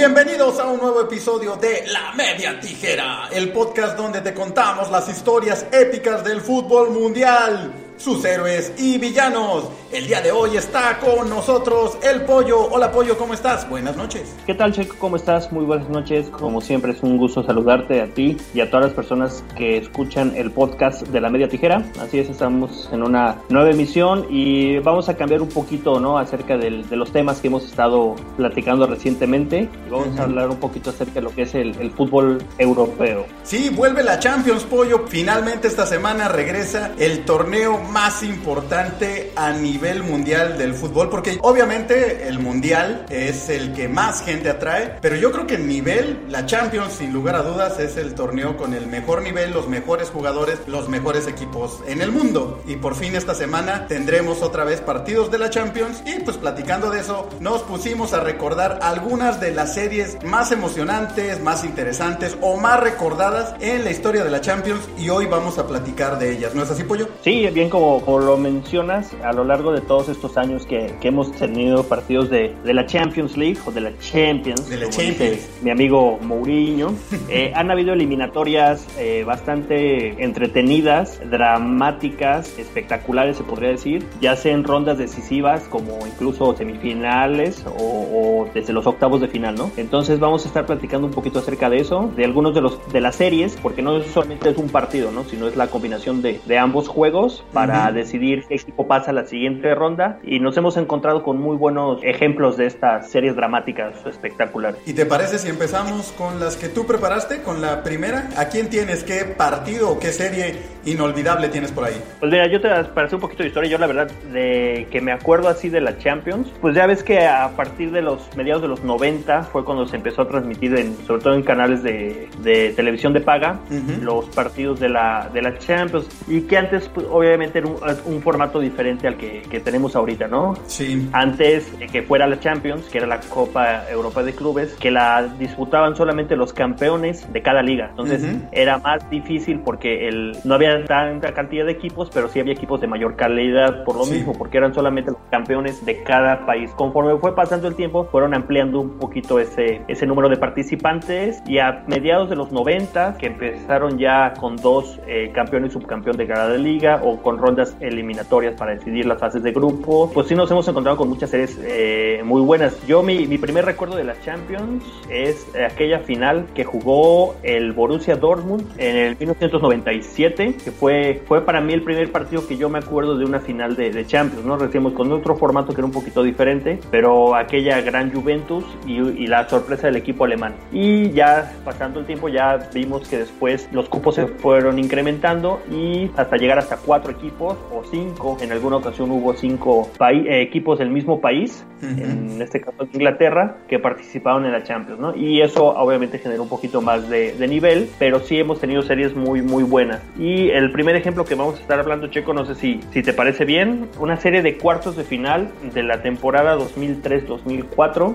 [0.00, 5.06] Bienvenidos a un nuevo episodio de La Media Tijera, el podcast donde te contamos las
[5.10, 9.64] historias épicas del fútbol mundial sus héroes y villanos.
[9.92, 12.68] El día de hoy está con nosotros el Pollo.
[12.70, 13.68] Hola Pollo, ¿cómo estás?
[13.68, 14.34] Buenas noches.
[14.46, 14.94] ¿Qué tal Checo?
[14.98, 15.52] ¿Cómo estás?
[15.52, 16.28] Muy buenas noches.
[16.28, 20.32] Como siempre es un gusto saludarte a ti y a todas las personas que escuchan
[20.36, 21.84] el podcast de la media tijera.
[22.00, 26.18] Así es, estamos en una nueva emisión y vamos a cambiar un poquito ¿no?
[26.18, 29.68] acerca de los temas que hemos estado platicando recientemente.
[29.86, 33.26] Y vamos a hablar un poquito acerca de lo que es el, el fútbol europeo.
[33.42, 35.04] Sí, vuelve la Champions Pollo.
[35.08, 42.28] Finalmente esta semana regresa el torneo más importante a nivel mundial del fútbol, porque obviamente
[42.28, 46.46] el mundial es el que más gente atrae, pero yo creo que el nivel, la
[46.46, 50.60] Champions, sin lugar a dudas, es el torneo con el mejor nivel, los mejores jugadores,
[50.66, 52.62] los mejores equipos en el mundo.
[52.66, 56.90] Y por fin esta semana tendremos otra vez partidos de la Champions y pues platicando
[56.90, 62.56] de eso, nos pusimos a recordar algunas de las series más emocionantes, más interesantes o
[62.56, 66.54] más recordadas en la historia de la Champions y hoy vamos a platicar de ellas.
[66.54, 67.08] ¿No es así, Pollo?
[67.22, 71.32] Sí, bien como como, lo mencionas, a lo largo de todos estos años que, hemos
[71.32, 75.48] tenido partidos de, la Champions League o de la Champions, de la Champions.
[75.62, 76.92] mi amigo Mourinho,
[77.30, 84.64] eh, han habido eliminatorias eh, bastante entretenidas, dramáticas, espectaculares se podría decir, ya sea en
[84.64, 89.70] rondas decisivas como incluso semifinales o, desde los octavos de final, ¿no?
[89.78, 93.00] Entonces vamos a estar platicando un poquito acerca de eso, de algunos de los de
[93.00, 95.24] las series, porque no solamente es un partido, ¿no?
[95.24, 99.14] Sino es la combinación de, de ambos juegos para para decidir qué equipo pasa a
[99.14, 103.94] la siguiente ronda y nos hemos encontrado con muy buenos ejemplos de estas series dramáticas
[104.06, 104.80] espectaculares.
[104.86, 108.28] ¿Y te parece si empezamos con las que tú preparaste, con la primera?
[108.36, 109.04] ¿A quién tienes?
[109.04, 112.00] ¿Qué partido o qué serie inolvidable tienes por ahí?
[112.18, 115.00] Pues mira, yo te para hacer un poquito de historia, yo la verdad de que
[115.00, 118.62] me acuerdo así de la Champions, pues ya ves que a partir de los mediados
[118.62, 122.28] de los 90 fue cuando se empezó a transmitir en, sobre todo en canales de,
[122.42, 123.60] de televisión de paga
[124.00, 129.08] los partidos de la, de la Champions y que antes pues, obviamente un, formato diferente
[129.08, 130.54] al que, tenemos ahorita, ¿no?
[130.66, 131.08] Sí.
[131.12, 135.22] Antes de que fuera la Champions, que era la Copa Europa de Clubes, que la
[135.38, 137.88] disputaban solamente los campeones de cada liga.
[137.90, 142.52] Entonces era más difícil porque el, no había tanta cantidad de equipos, pero sí había
[142.52, 146.70] equipos de mayor calidad por lo mismo, porque eran solamente los campeones de cada país.
[146.72, 151.58] Conforme fue pasando el tiempo, fueron ampliando un poquito ese, ese número de participantes y
[151.58, 156.26] a mediados de los 90, que empezaron ya con dos eh, campeones y subcampeón de
[156.26, 160.10] cada liga o con rondas eliminatorias para decidir las fases de grupo.
[160.12, 162.76] Pues sí nos hemos encontrado con muchas series eh, muy buenas.
[162.86, 168.16] Yo mi, mi, primer recuerdo de la Champions es aquella final que jugó el Borussia
[168.16, 172.78] Dortmund en el 1997, que fue, fue para mí el primer partido que yo me
[172.78, 174.56] acuerdo de una final de, de Champions, ¿no?
[174.56, 179.26] Recibimos con otro formato que era un poquito diferente, pero aquella gran Juventus y, y
[179.26, 180.54] la sorpresa del equipo alemán.
[180.72, 186.10] Y ya pasando el tiempo ya vimos que después los cupos se fueron incrementando y
[186.16, 190.90] hasta llegar hasta cuatro equipos o cinco, en alguna ocasión hubo cinco eh, equipos del
[190.90, 195.16] mismo país, en este caso Inglaterra, que participaron en la Champions, ¿no?
[195.16, 199.42] Y eso obviamente generó un poquito más de, nivel, pero sí hemos tenido series muy,
[199.42, 200.00] muy buenas.
[200.18, 203.12] Y el primer ejemplo que vamos a estar hablando, Checo, no sé si, si te
[203.12, 208.14] parece bien, una serie de cuartos de final de la temporada 2003-2004.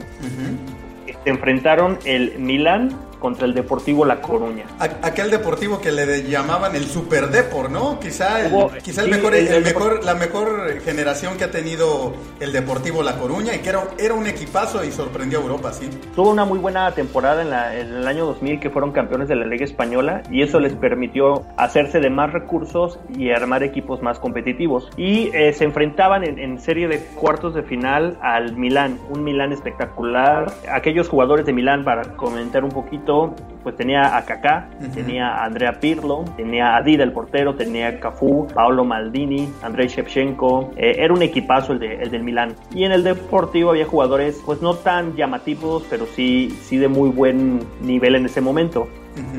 [1.23, 2.89] Se enfrentaron el Milan
[3.25, 4.65] contra el Deportivo La Coruña.
[4.77, 7.99] aquel Deportivo que le llamaban el Super Depor, ¿no?
[7.99, 13.01] Quizá, el, quizá el mejor, el, mejor, la mejor generación que ha tenido el Deportivo
[13.01, 15.89] La Coruña y que era, era un equipazo y sorprendió a Europa, sí.
[16.15, 19.35] Tuvo una muy buena temporada en, la, en, el año 2000 que fueron campeones de
[19.35, 24.19] la Liga Española y eso les permitió hacerse de más recursos y armar equipos más
[24.19, 24.91] competitivos.
[24.97, 29.51] Y eh, se enfrentaban en, en serie de cuartos de final al Milán, un Milán
[29.51, 30.53] espectacular.
[30.71, 33.14] Aquellos jugadores de Milán, para comentar un poquito,
[33.63, 37.99] pues tenía a Kaká, tenía a Andrea Pirlo, tenía a Dida el portero, tenía a
[37.99, 42.53] Cafú, Paolo Maldini, Andrei Shevchenko, eh, era un equipazo el, de, el del Milán.
[42.75, 47.09] Y en el Deportivo había jugadores pues no tan llamativos, pero sí, sí de muy
[47.09, 48.87] buen nivel en ese momento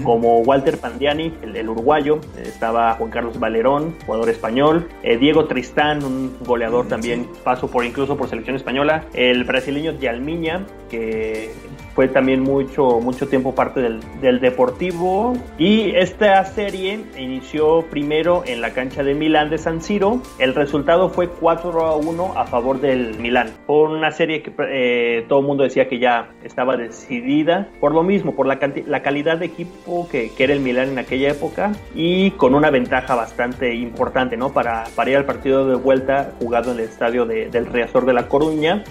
[0.02, 6.36] como Walter Pandiani, el, uruguayo, estaba Juan Carlos Valerón, jugador español, eh, Diego Tristán, un
[6.44, 11.52] goleador también, paso por incluso por selección española, el brasileño Yalmiña, que
[11.96, 15.32] fue también mucho, mucho tiempo parte del, del, Deportivo.
[15.56, 20.20] Y esta serie inició primero en la cancha de Milán de San Siro.
[20.38, 23.48] El resultado fue 4 a 1 a favor del Milán.
[23.66, 27.70] Por una serie que eh, todo el mundo decía que ya estaba decidida.
[27.81, 30.99] Por lo mismo, por la, la calidad de equipo que, que, era el Milán en
[30.99, 31.72] aquella época.
[31.94, 34.52] Y con una ventaja bastante importante, ¿no?
[34.52, 38.12] Para, para ir al partido de vuelta jugado en el estadio de, del Reazor de
[38.12, 38.84] La Coruña.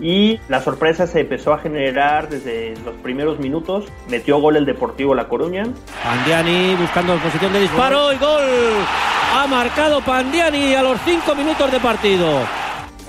[0.00, 3.86] Y la sorpresa se empezó a generar desde los primeros minutos.
[4.08, 5.64] Metió gol el Deportivo La Coruña.
[6.02, 8.42] Pandiani buscando posición de disparo y gol.
[9.36, 12.40] Ha marcado Pandiani a los 5 minutos de partido.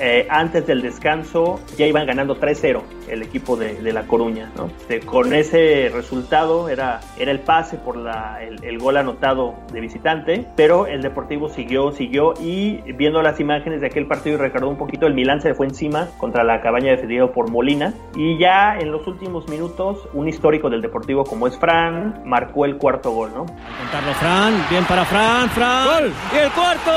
[0.03, 4.49] Eh, antes del descanso ya iban ganando 3-0 el equipo de, La Coruña.
[4.55, 4.69] ¿no?
[5.05, 10.87] con ese resultado era, era el pase por la, el, gol anotado de visitante, pero
[10.87, 15.05] el Deportivo siguió, siguió y viendo las imágenes de aquel partido y recordó un poquito,
[15.05, 19.05] el Milán se fue encima contra la cabaña defendido por Molina y ya en los
[19.05, 23.31] últimos minutos un histórico del Deportivo como es Fran marcó el cuarto gol.
[23.35, 23.45] ¿no?
[23.45, 25.85] Contarlo Fran, bien para Fran, Fran.
[25.85, 26.13] ¡Gol!
[26.33, 26.91] ¡Y el cuarto!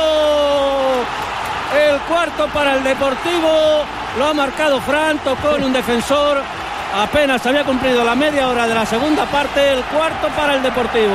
[1.74, 3.82] El cuarto para el Deportivo.
[4.18, 6.38] Lo ha marcado Fran, tocó en un defensor.
[6.94, 9.72] Apenas había cumplido la media hora de la segunda parte.
[9.72, 11.12] El cuarto para el Deportivo.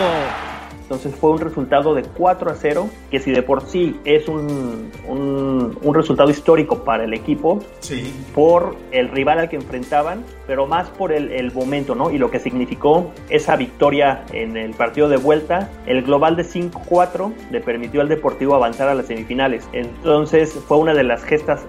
[0.82, 4.92] Entonces fue un resultado de 4 a 0, que si de por sí es un,
[5.08, 8.12] un, resultado histórico para el equipo, sí.
[8.34, 12.10] por el rival al que enfrentaban, pero más por el, el, momento, ¿no?
[12.10, 15.70] Y lo que significó esa victoria en el partido de vuelta.
[15.86, 19.70] El global de 5-4 le permitió al Deportivo avanzar a las semifinales.
[19.74, 21.68] Entonces fue una de las gestas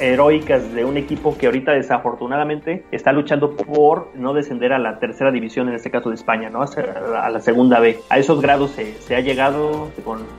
[0.00, 5.30] heroicas de un equipo que ahorita desafortunadamente está luchando por no descender a la tercera
[5.30, 6.62] división, en este caso de España, ¿no?
[6.62, 8.00] A la segunda B.
[8.08, 8.40] A esos
[9.00, 9.90] se, ha llegado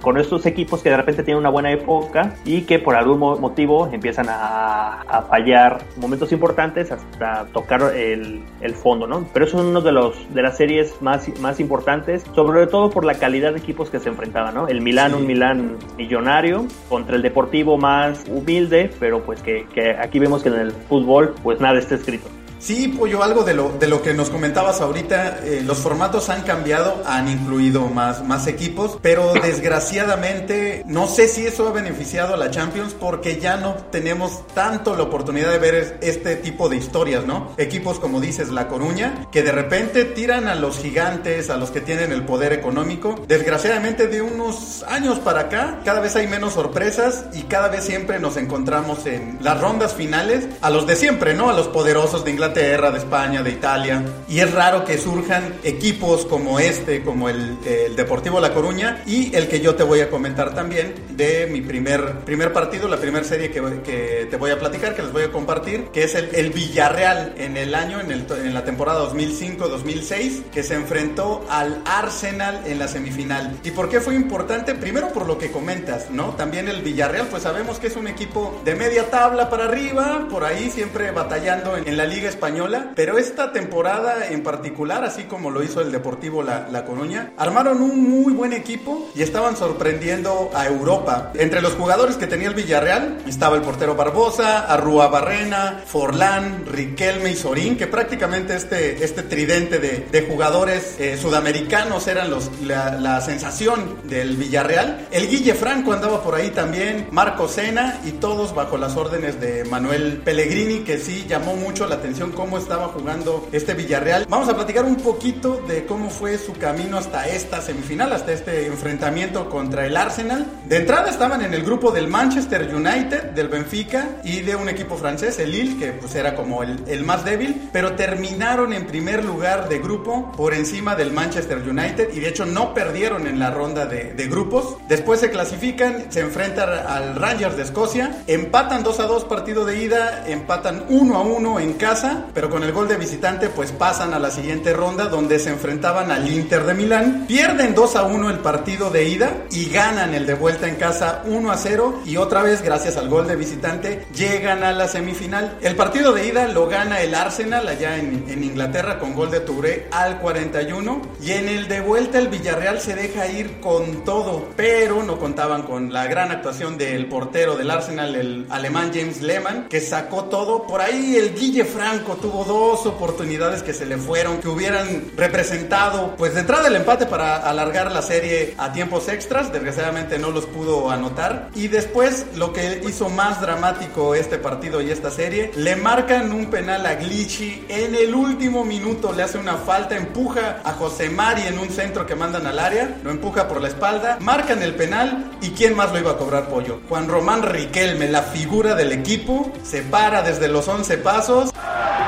[0.02, 3.88] con, estos equipos que de repente tienen una buena época y que por algún motivo
[3.92, 8.42] empiezan a, fallar momentos importantes hasta tocar el,
[8.76, 9.28] fondo, ¿no?
[9.34, 13.06] Pero eso es uno de los de las series más, más importantes, sobre todo por
[13.06, 14.68] la calidad de equipos que se enfrentaban, ¿no?
[14.68, 20.20] El Milán, un Milán millonario contra el Deportivo más humilde, pero pues que, que aquí
[20.20, 22.30] vemos que en el fútbol pues nada está escrito.
[22.60, 26.42] Sí, Pollo, algo de lo, de lo que nos comentabas ahorita, eh, los formatos han
[26.42, 32.38] cambiado, han incluido más, más equipos, pero desgraciadamente no sé si eso ha beneficiado a
[32.38, 37.26] la Champions porque ya no tenemos tanto la oportunidad de ver este tipo de historias,
[37.26, 37.54] ¿no?
[37.58, 41.80] Equipos como dices, La Coruña, que de repente tiran a los gigantes, a los que
[41.80, 43.16] tienen el poder económico.
[43.26, 48.20] Desgraciadamente de unos años para acá, cada vez hay menos sorpresas y cada vez siempre
[48.20, 51.50] nos encontramos en las rondas finales a los de siempre, ¿no?
[51.50, 54.04] A los poderosos de Inglaterra de España, de Italia.
[54.28, 57.58] Y es raro que surjan equipos como este, como el,
[57.96, 62.20] Deportivo La Coruña y el que yo te voy a comentar también de mi primer,
[62.20, 65.32] primer partido, la primera serie que, que te voy a platicar, que les voy a
[65.32, 70.46] compartir, que es el, el Villarreal en el año, en, el, en la temporada 2005-2006,
[70.52, 73.58] que se enfrentó al Arsenal en la semifinal.
[73.64, 74.76] ¿Y por qué fue importante?
[74.76, 76.36] Primero por lo que comentas, ¿no?
[76.36, 80.44] También el Villarreal, pues sabemos que es un equipo de media tabla para arriba, por
[80.44, 85.52] ahí siempre batallando en, en la Liga Española, pero esta temporada en particular, así como
[85.52, 90.50] lo hizo el Deportivo La, la Coruña, armaron un muy buen equipo y estaban sorprendiendo
[90.54, 91.34] a Europa.
[91.36, 97.32] Entre los jugadores que tenía el Villarreal estaba el portero Barbosa, Arrua Barrena, Forlán, Riquelme
[97.32, 102.92] y Sorín, que prácticamente este, este tridente de, de jugadores eh, sudamericanos eran los, la,
[102.98, 105.08] la, sensación del Villarreal.
[105.12, 109.66] El Guille Franco andaba por ahí también, Marco Sena y todos bajo las órdenes de
[109.66, 114.26] Manuel Pellegrini, que sí llamó mucho la atención cómo estaba jugando este Villarreal.
[114.30, 118.68] Vamos a platicar un poquito de cómo fue su camino hasta esta semifinal, hasta este
[118.68, 120.46] enfrentamiento contra el Arsenal.
[120.66, 124.98] De entrada estaban en el grupo del Manchester United, del Benfica y de un equipo
[124.98, 129.70] francés, el Lille, que pues era como el, más débil, pero terminaron en primer lugar
[129.70, 133.86] de grupo por encima del Manchester United y de hecho no perdieron en la ronda
[133.86, 134.76] de, de grupos.
[134.88, 139.84] Después se clasifican, se enfrentan al Rangers de Escocia, empatan 2 a 2 partido de
[139.84, 144.14] ida, empatan 1 a 1 en casa pero con el gol de visitante pues pasan
[144.14, 148.30] a la siguiente ronda donde se enfrentaban al Inter de Milán, pierden 2 a 1
[148.30, 152.18] el partido de ida y ganan el de vuelta en casa 1 a 0 y
[152.18, 155.58] otra vez gracias al gol de visitante llegan a la semifinal.
[155.62, 159.88] El partido de ida lo gana el Arsenal allá en, Inglaterra con gol de Touré
[159.92, 165.04] al 41 y en el de vuelta el Villarreal se deja ir con todo, pero
[165.04, 169.82] no contaban con la gran actuación del portero del Arsenal, el alemán James Lehmann, que
[169.82, 170.66] sacó todo.
[170.66, 176.16] Por ahí el Guille Franco tuvo dos oportunidades que se le fueron, que hubieran representado,
[176.18, 180.46] pues de entrada el empate para alargar la serie a tiempos extras, desgraciadamente no los
[180.46, 181.50] pudo anotar.
[181.56, 186.48] Y después lo que hizo más dramático este partido y esta serie, le marcan un
[186.48, 191.44] penal a Glitchy en el último minuto, le hace una falta, empuja a José Mari
[191.44, 195.32] en un centro que mandan al área, lo empuja por la espalda, marcan el penal
[195.42, 196.80] y ¿quién más lo iba a cobrar pollo?
[196.90, 201.52] Juan Román Riquelme, la figura del equipo, se para desde los 11 pasos.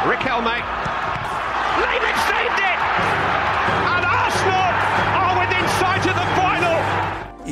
[0.03, 0.90] Riquelme.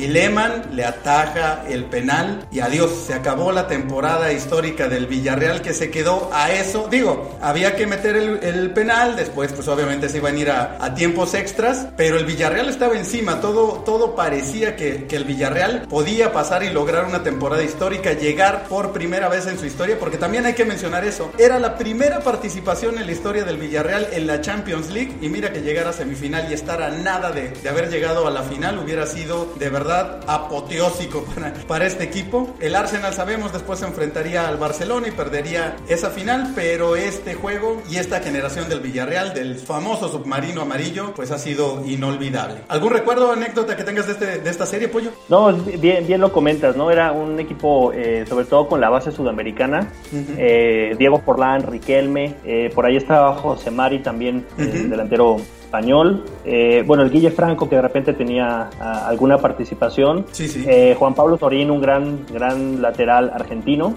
[0.00, 5.60] Y Lehmann le ataja el penal y adiós, se acabó la temporada histórica del Villarreal
[5.60, 6.88] que se quedó a eso.
[6.90, 11.34] Digo, había que meter el, penal, después pues obviamente se iban a ir a, tiempos
[11.34, 16.62] extras, pero el Villarreal estaba encima, todo, todo parecía que, que el Villarreal podía pasar
[16.62, 20.54] y lograr una temporada histórica, llegar por primera vez en su historia, porque también hay
[20.54, 24.88] que mencionar eso, era la primera participación en la historia del Villarreal en la Champions
[24.88, 28.26] League y mira que llegar a semifinal y estar a nada de, de haber llegado
[28.26, 32.54] a la final hubiera sido de verdad apoteósico para, para este equipo.
[32.60, 37.82] El Arsenal sabemos después se enfrentaría al Barcelona y perdería esa final, pero este juego
[37.90, 42.62] y esta generación del Villarreal, del famoso submarino amarillo, pues ha sido inolvidable.
[42.68, 45.10] ¿Algún recuerdo o anécdota que tengas de, este, de esta serie, Pollo?
[45.28, 46.90] No, bien, bien lo comentas, ¿no?
[46.90, 49.92] Era un equipo eh, sobre todo con la base sudamericana.
[50.12, 55.36] Eh, Diego Forlán, Riquelme, eh, por ahí estaba José Mari también, delantero
[55.70, 56.24] español.
[56.44, 60.26] Eh, bueno, el Guille Franco, que de repente tenía ah, alguna participación.
[60.66, 63.94] Eh, Juan Pablo Torín, un gran, gran lateral argentino.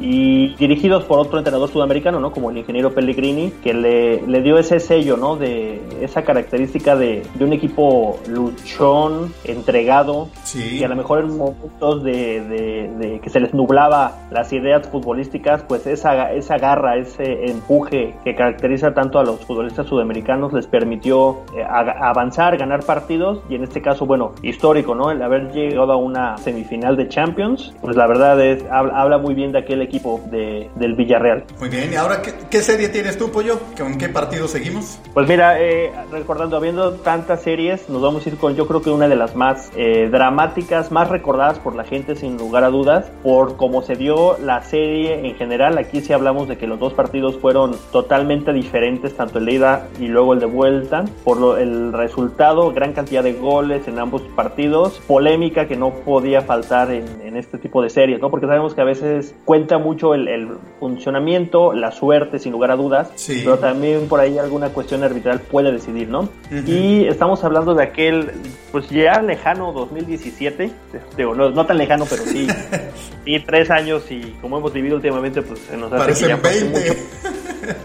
[0.00, 2.30] Y dirigidos por otro entrenador sudamericano, ¿no?
[2.30, 5.36] Como el ingeniero Pellegrini, que le, le dio ese sello, ¿no?
[5.36, 10.28] De esa característica de, de un equipo luchón, entregado.
[10.54, 15.64] Y a lo mejor en momentos de, de, que se les nublaba las ideas futbolísticas,
[15.64, 20.99] pues esa, esa garra, ese empuje que caracteriza tanto a los futbolistas sudamericanos les permitió
[21.02, 25.10] eh, avanzar, ganar partidos y en este caso, bueno, histórico, ¿no?
[25.10, 29.52] El haber llegado a una semifinal de Champions, pues la verdad es, habla, muy bien
[29.52, 31.44] de aquel equipo de, del Villarreal.
[31.58, 33.58] Muy bien, ¿y ahora qué, serie tienes tú, Pollo?
[33.78, 35.00] ¿Con qué partido seguimos?
[35.14, 38.90] Pues mira, eh, recordando, habiendo tantas series, nos vamos a ir con yo creo que
[38.90, 43.10] una de las más eh, dramáticas, más recordadas por la gente sin lugar a dudas,
[43.22, 45.78] por cómo se dio la serie en general.
[45.78, 49.88] Aquí sí hablamos de que los dos partidos fueron totalmente diferentes, tanto el de ida
[49.98, 50.89] y luego el de vuelta
[51.24, 56.90] por el resultado, gran cantidad de goles en ambos partidos, polémica que no podía faltar
[56.90, 58.28] en, este tipo de series, ¿no?
[58.28, 60.48] Porque sabemos que a veces cuenta mucho el,
[60.80, 65.70] funcionamiento, la suerte, sin lugar a dudas, pero también por ahí alguna cuestión arbitral puede
[65.70, 66.28] decidir, ¿no?
[66.66, 68.32] Y estamos hablando de aquel,
[68.72, 70.70] pues ya lejano 2017,
[71.16, 72.48] digo, no, tan lejano, pero sí,
[73.24, 77.39] y tres años y como hemos vivido últimamente, pues se nos hace que ya 20.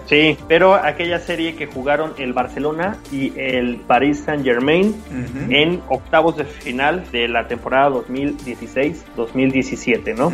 [0.05, 4.95] Sí, pero aquella serie que jugaron el Barcelona y el Paris Saint Germain
[5.49, 10.31] en octavos de final de la temporada 2016-2017, ¿no?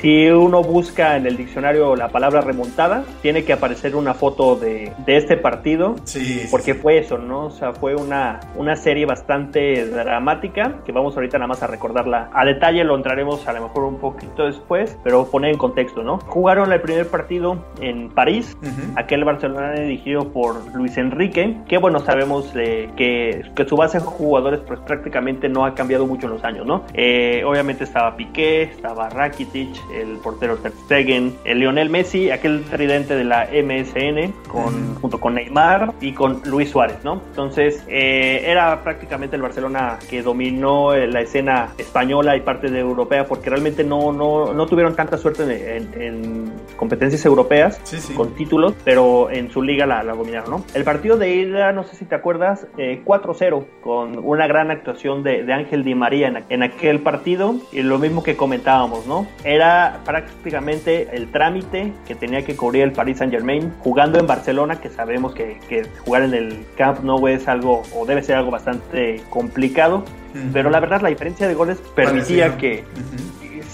[0.00, 4.92] Si uno busca en el diccionario la palabra remontada, tiene que aparecer una foto de,
[5.06, 7.46] este partido, sí, porque fue eso, ¿no?
[7.46, 12.30] O sea, fue una, una serie bastante dramática, que vamos ahorita nada más a recordarla
[12.32, 16.18] a detalle, lo entraremos a lo mejor un poquito después, pero poner en contexto, ¿no?
[16.18, 18.56] Jugaron el primer partido en París,
[18.96, 24.60] aquel Barcelona dirigido por Luis Enrique, que bueno, sabemos que, que, su base de jugadores
[24.60, 26.84] pues prácticamente no ha cambiado mucho en los años, ¿no?
[26.94, 33.16] Eh, obviamente estaba Piqué, estaba Rakitic, el portero Ter Stegen, el Lionel Messi, aquel tridente
[33.16, 37.20] de la MSN, con, junto con Neymar y con Luis Suárez, ¿no?
[37.30, 42.80] Entonces, eh, era prácticamente el Barcelona que dominó eh, la escena española y parte de
[42.80, 47.80] europea, porque realmente no, no, no tuvieron tanta suerte en, competencias europeas
[48.14, 50.64] con títulos, pero en su liga la, dominaron, ¿no?
[50.74, 55.22] El partido de ida, no sé si te acuerdas, 4-0, eh, con una gran actuación
[55.22, 59.26] de, de Ángel Di María en, en, aquel partido, y lo mismo que comentábamos, ¿no?
[59.44, 64.80] Era prácticamente el trámite que tenía que cubrir el Paris Saint Germain, jugando en Barcelona,
[64.80, 68.50] que sabemos que, que jugar en el Camp Nou es algo, o debe ser algo
[68.50, 70.04] bastante complicado,
[70.52, 72.84] pero la verdad la diferencia de goles permitía que,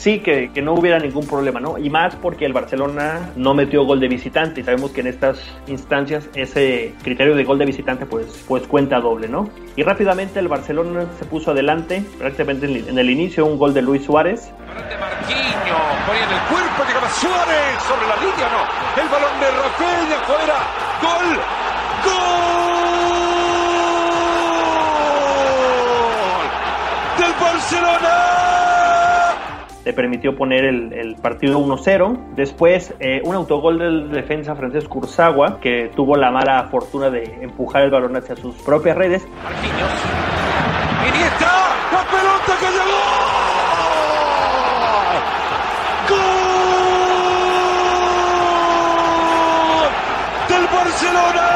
[0.03, 1.79] sí, que, que, no hubiera ningún problema, ¿no?
[1.79, 5.39] Y más porque el Barcelona no metió gol de visitante y sabemos que en estas
[5.69, 9.49] instancias ese criterio de gol de visitante pues, pues cuenta doble, ¿no?
[9.77, 14.05] Y rápidamente el Barcelona se puso adelante, prácticamente en el inicio un gol de Luis
[14.05, 14.51] Suárez.
[14.73, 14.99] El
[17.21, 18.63] Suárez sobre la línea, no,
[19.03, 20.59] el balón de Rafinha afuera,
[21.03, 21.29] gol,
[22.05, 22.43] gol
[27.19, 28.52] del Barcelona
[29.85, 32.35] le permitió poner el, partido 1-0.
[32.35, 37.83] Después, eh, un autogol del defensa francés Kurzawa, que tuvo la mala fortuna de empujar
[37.83, 39.27] el balón hacia sus propias redes
[41.93, 43.03] la pelota que llegó.
[46.09, 46.31] ¡Gol!
[50.49, 51.49] Del Barcelona.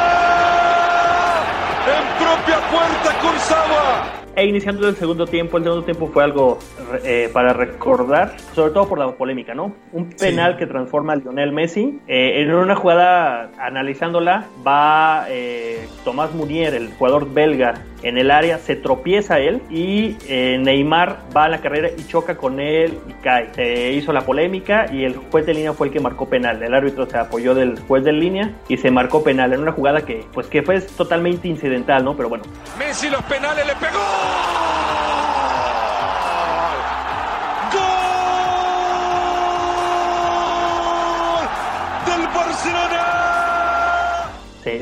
[1.86, 6.58] En propia puerta Kurzawa e iniciando el segundo tiempo, el segundo tiempo fue algo
[7.04, 9.74] eh, para recordar, sobre todo por la polémica, ¿no?
[9.92, 11.98] Un penal que transforma a Lionel Messi.
[12.06, 18.58] Eh, en una jugada, analizándola, va eh, Tomás Munier, el jugador belga, en el área,
[18.58, 23.12] se tropieza él y eh, Neymar va a la carrera y choca con él y
[23.14, 23.52] cae.
[23.54, 26.62] Se hizo la polémica y el juez de línea fue el que marcó penal.
[26.62, 30.02] El árbitro se apoyó del juez de línea y se marcó penal en una jugada
[30.02, 32.16] que, pues, que fue totalmente incidental, ¿no?
[32.16, 32.44] Pero bueno.
[32.78, 34.85] Messi los penales le pegó.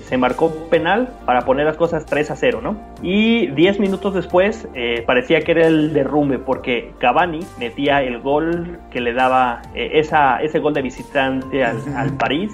[0.02, 2.76] Se, marcó penal para poner las cosas 3 a 0, ¿no?
[3.02, 8.78] Y 10 minutos después eh, parecía que era el derrumbe porque Cavani metía el gol
[8.90, 12.52] que le daba eh, esa, ese gol de visitante al, al París.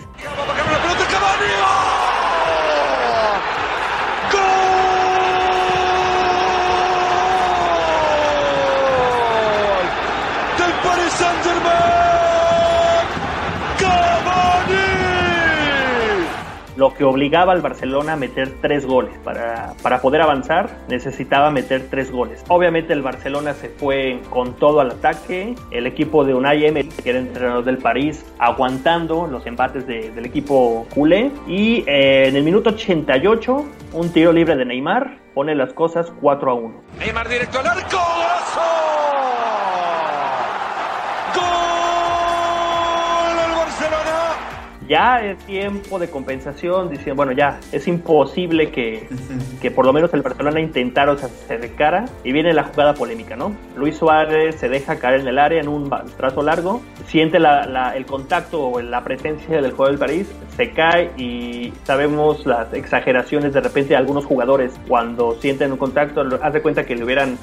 [16.80, 19.12] Lo que obligaba al Barcelona a meter tres goles.
[19.22, 22.42] Para, para poder avanzar necesitaba meter tres goles.
[22.48, 25.54] Obviamente el Barcelona se fue con todo al ataque.
[25.70, 30.86] El equipo de Unai Emery, que era entrenador del París, aguantando los embates del equipo
[30.94, 31.30] culé.
[31.46, 36.50] Y eh, en el minuto 88, un tiro libre de Neymar pone las cosas 4
[36.50, 36.82] a 1.
[36.98, 37.98] Neymar directo al arco.
[44.90, 49.06] Ya es tiempo de compensación, diciendo, bueno, ya es imposible que,
[49.62, 52.94] que por lo menos el Barcelona intentara o sea, se acercara y viene la jugada
[52.94, 53.54] polémica, ¿no?
[53.76, 58.04] Luis Suárez se deja caer en el área en un trazo largo, siente la, el
[58.04, 63.60] contacto o la presencia del juego del París, se cae y sabemos las exageraciones de
[63.60, 67.38] repente de algunos jugadores cuando sienten un contacto, hace cuenta que le hubieran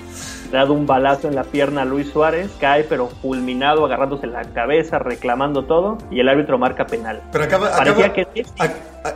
[0.52, 5.00] dado un balazo en la pierna a Luis Suárez, cae pero fulminado, agarrándose la cabeza,
[5.00, 7.22] reclamando todo y el árbitro marca penal.
[7.32, 7.70] Pero acaba,
[8.14, 8.46] que...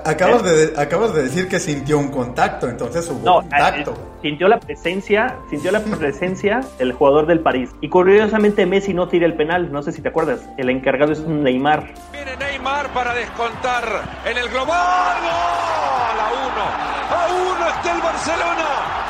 [0.06, 3.92] acabas, de, acabas de decir que sintió un contacto, entonces hubo no, contacto.
[3.92, 7.70] Eh, sintió la presencia, sintió la presencia del jugador del París.
[7.82, 11.22] Y curiosamente Messi no tira el penal, no sé si te acuerdas, el encargado es
[11.22, 11.94] Neymar.
[12.12, 13.84] Viene Neymar para descontar
[14.26, 15.18] en el global.
[15.22, 16.20] ¡Gol!
[16.20, 16.66] A uno,
[17.10, 19.02] a uno está el Barcelona.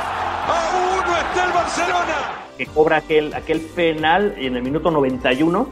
[0.47, 0.59] A
[0.95, 2.13] uno está el Barcelona.
[2.57, 5.69] Que cobra aquel, aquel penal en el minuto 91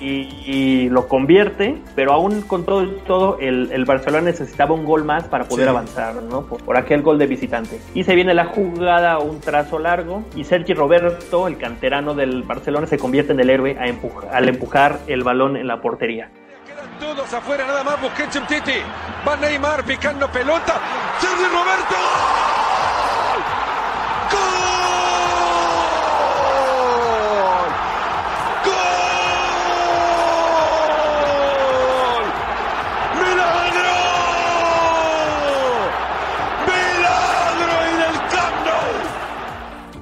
[0.00, 5.24] y, lo convierte, pero aún con todo todo, el, el Barcelona necesitaba un gol más
[5.24, 6.42] para poder avanzar, ¿no?
[6.42, 7.80] Por, aquel gol de visitante.
[7.94, 12.86] Y se viene la jugada, un trazo largo, y Sergi Roberto, el canterano del Barcelona,
[12.86, 16.30] se convierte en el héroe al empujar el balón en la portería.
[16.66, 18.80] Quedan todos afuera, nada más Busquets Titi.
[19.26, 20.80] Va Neymar picando pelota.
[21.20, 22.43] Sergi Roberto.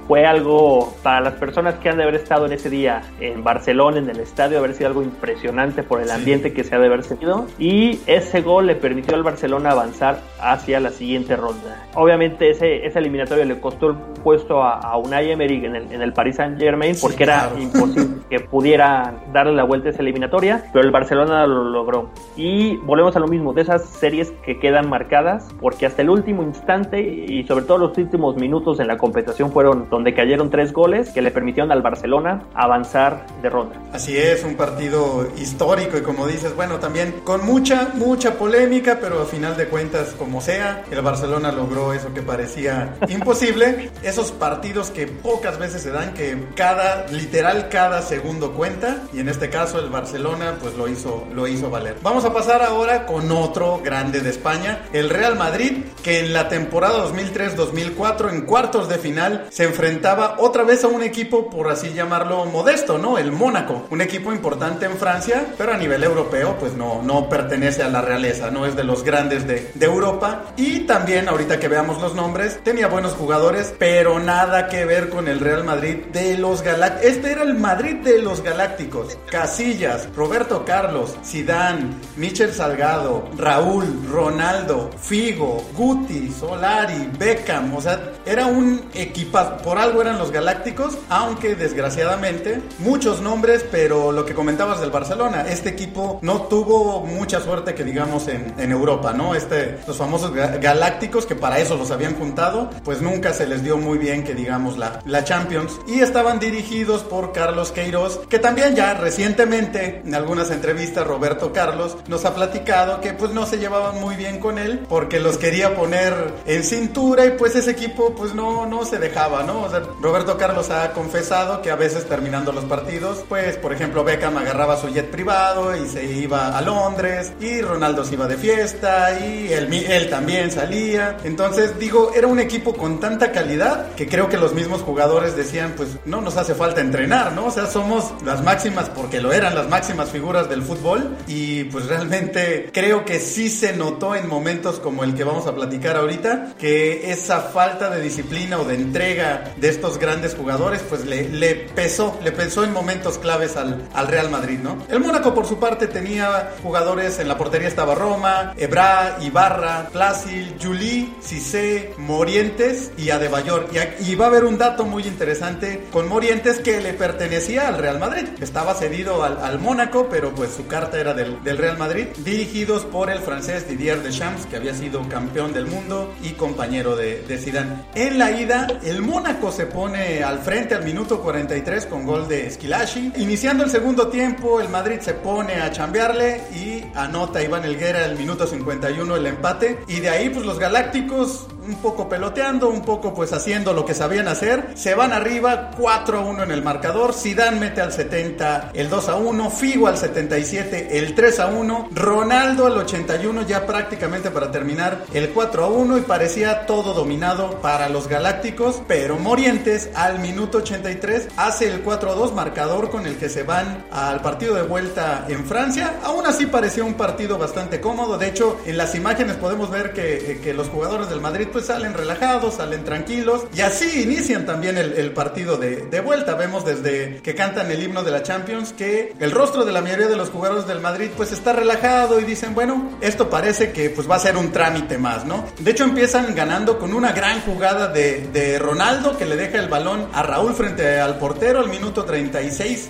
[0.07, 3.99] Fue algo para las personas que han de haber estado en ese día en Barcelona,
[3.99, 7.03] en el estadio, haber sido algo impresionante por el ambiente que se ha de haber
[7.03, 7.45] sentido.
[7.57, 11.87] Y ese gol le permitió al Barcelona avanzar hacia la siguiente ronda.
[11.95, 16.01] Obviamente ese, ese eliminatorio le costó el puesto a, a Unai Emery en el, en
[16.01, 20.65] el Paris Saint Germain porque era imposible que pudiera darle la vuelta a esa eliminatoria,
[20.73, 22.09] pero el Barcelona lo logró.
[22.35, 26.43] Y volvemos a lo mismo, de esas series que quedan marcadas, porque hasta el último
[26.43, 30.73] instante y sobre todo los últimos minutos en la competición fueron donde donde cayeron tres
[30.73, 33.77] goles que le permitieron al Barcelona avanzar de ronda.
[33.93, 39.21] Así es, un partido histórico y como dices, bueno, también con mucha, mucha polémica, pero
[39.21, 43.91] a final de cuentas, como sea, el Barcelona logró eso que parecía imposible.
[44.03, 49.29] Esos partidos que pocas veces se dan, que cada, literal, cada segundo cuenta, y en
[49.29, 51.95] este caso el Barcelona pues lo hizo, lo hizo valer.
[52.01, 56.49] Vamos a pasar ahora con otro grande de España, el Real Madrid, que en la
[56.49, 61.67] temporada 2003-2004 en cuartos de final se enfrentó enfrentaba otra vez a un equipo, por
[61.69, 63.17] así llamarlo, modesto, ¿no?
[63.17, 67.83] El Mónaco, un equipo importante en Francia, pero a nivel europeo, pues no, no pertenece
[67.83, 70.43] a la realeza, no es de los grandes de, de Europa.
[70.55, 75.27] Y también, ahorita que veamos los nombres, tenía buenos jugadores, pero nada que ver con
[75.27, 77.11] el Real Madrid de los Galácticos.
[77.11, 79.17] Este era el Madrid de los Galácticos.
[79.29, 88.45] Casillas, Roberto Carlos, Zidane, Michel Salgado, Raúl, Ronaldo, Figo, Guti, Solari, Beckham, o sea, era
[88.45, 94.79] un equipazo por algo eran los Galácticos, aunque desgraciadamente muchos nombres, pero lo que comentabas
[94.79, 99.33] del Barcelona, este equipo no tuvo mucha suerte que digamos en, Europa, ¿no?
[99.33, 103.79] Este, los famosos Galácticos que para eso los habían juntado, pues nunca se les dio
[103.79, 108.75] muy bien que digamos la, la Champions y estaban dirigidos por Carlos Queiroz, que también
[108.75, 113.99] ya recientemente en algunas entrevistas Roberto Carlos nos ha platicado que pues no se llevaban
[113.99, 116.13] muy bien con él porque los quería poner
[116.45, 119.62] en cintura y pues ese equipo pues no, no se dejaba, ¿no?
[120.01, 124.77] Roberto Carlos ha confesado que a veces terminando los partidos, pues por ejemplo Beckham agarraba
[124.77, 129.51] su jet privado y se iba a Londres y Ronaldo se iba de fiesta y
[129.51, 131.17] él, él también salía.
[131.23, 135.73] Entonces digo, era un equipo con tanta calidad que creo que los mismos jugadores decían
[135.75, 137.45] pues no nos hace falta entrenar, ¿no?
[137.45, 141.87] O sea, somos las máximas porque lo eran las máximas figuras del fútbol y pues
[141.87, 146.53] realmente creo que sí se notó en momentos como el que vamos a platicar ahorita
[146.57, 151.55] que esa falta de disciplina o de entrega de estos grandes jugadores pues le, le
[151.55, 154.77] pesó, le pesó en momentos claves al, al Real Madrid, ¿no?
[154.89, 160.55] El Mónaco por su parte tenía jugadores en la portería estaba Roma, Ebra, Ibarra, Plácil,
[160.61, 163.67] Juli, Cissé, Morientes y Adebayor.
[163.71, 167.77] Y, y va a haber un dato muy interesante con Morientes que le pertenecía al
[167.77, 168.27] Real Madrid.
[168.41, 172.85] Estaba cedido al, al Mónaco, pero pues su carta era del, del, Real Madrid, dirigidos
[172.85, 177.37] por el francés Didier Deschamps, que había sido campeón del mundo y compañero de, de
[177.37, 177.83] Zidane.
[177.95, 182.47] En la ida, el Mónaco se pone al frente al minuto 43 con gol de
[182.47, 183.13] Esquilashi.
[183.17, 188.17] Iniciando el segundo tiempo, el Madrid se pone a chambearle y anota Iván Elguera el
[188.17, 189.79] minuto 51 el empate.
[189.87, 193.93] Y de ahí, pues los Galácticos un poco peloteando, un poco pues haciendo lo que
[193.93, 194.71] sabían hacer.
[194.75, 197.13] Se van arriba 4 a 1 en el marcador.
[197.13, 201.89] Zidane mete al 70 el 2 a 1, Figo al 77 el 3 a 1,
[201.91, 207.61] Ronaldo al 81 ya prácticamente para terminar el 4 a 1 y parecía todo dominado
[207.61, 213.05] para los Galácticos, pero Morientes al minuto 83 hace el 4 a 2 marcador con
[213.05, 215.99] el que se van al partido de vuelta en Francia.
[216.03, 218.17] Aún así parecía un partido bastante cómodo.
[218.17, 221.93] De hecho, en las imágenes podemos ver que, que los jugadores del Madrid pues salen
[221.93, 226.33] relajados, salen tranquilos y así inician también el, partido de, vuelta.
[226.33, 230.07] Vemos desde que cantan el himno de la Champions que el rostro de la mayoría
[230.07, 234.09] de los jugadores del Madrid pues está relajado y dicen, bueno, esto parece que pues
[234.09, 235.45] va a ser un trámite más, ¿no?
[235.59, 240.07] De hecho empiezan ganando con una gran jugada de, Ronaldo que le deja el balón
[240.13, 242.89] a Raúl frente al portero al minuto 36.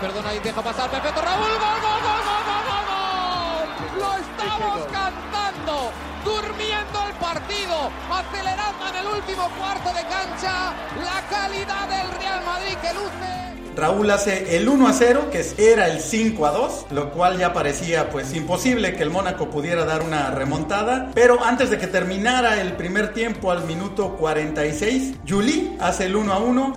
[0.00, 2.29] Perdona y deja pasar, perfecto, Raúl, gol, gol, gol,
[8.20, 13.50] acelerando en el último cuarto de cancha, la calidad del Real Madrid que luce.
[13.76, 17.52] Raúl hace el 1 a 0, que era el 5 a 2, lo cual ya
[17.52, 21.10] parecía pues imposible que el Mónaco pudiera dar una remontada.
[21.14, 26.32] Pero antes de que terminara el primer tiempo al minuto 46, Juli hace el 1
[26.32, 26.76] a 1.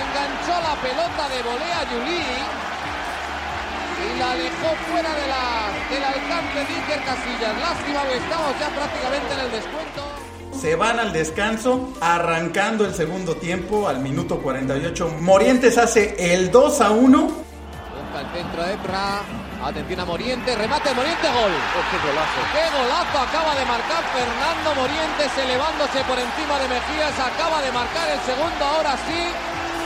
[0.00, 2.59] Enganchó la pelota de volea Juli
[4.20, 7.58] la dejó fuera de la, del alcance de Iker Casillas.
[7.58, 10.00] Lástima, estamos ya prácticamente en el descuento.
[10.60, 15.16] Se van al descanso, arrancando el segundo tiempo al minuto 48.
[15.20, 17.16] Morientes hace el 2 a 1.
[17.16, 19.22] Busca el centro de Ebra.
[19.64, 21.52] Atención a Morientes, remate Morientes, gol.
[21.52, 22.40] Oh, qué golazo.
[22.52, 27.16] Qué golazo acaba de marcar Fernando Morientes elevándose por encima de Mejías.
[27.18, 29.20] Acaba de marcar el segundo, ahora sí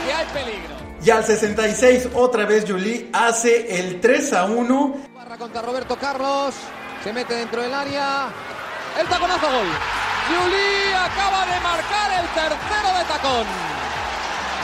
[0.05, 0.74] que hay peligro.
[1.05, 4.95] Y al 66 otra vez Juli hace el 3 a 1.
[5.13, 6.55] Barra contra Roberto Carlos.
[7.03, 8.29] Se mete dentro del área.
[8.99, 9.67] El taconazo gol.
[10.27, 13.45] Juli acaba de marcar el tercero de tacón.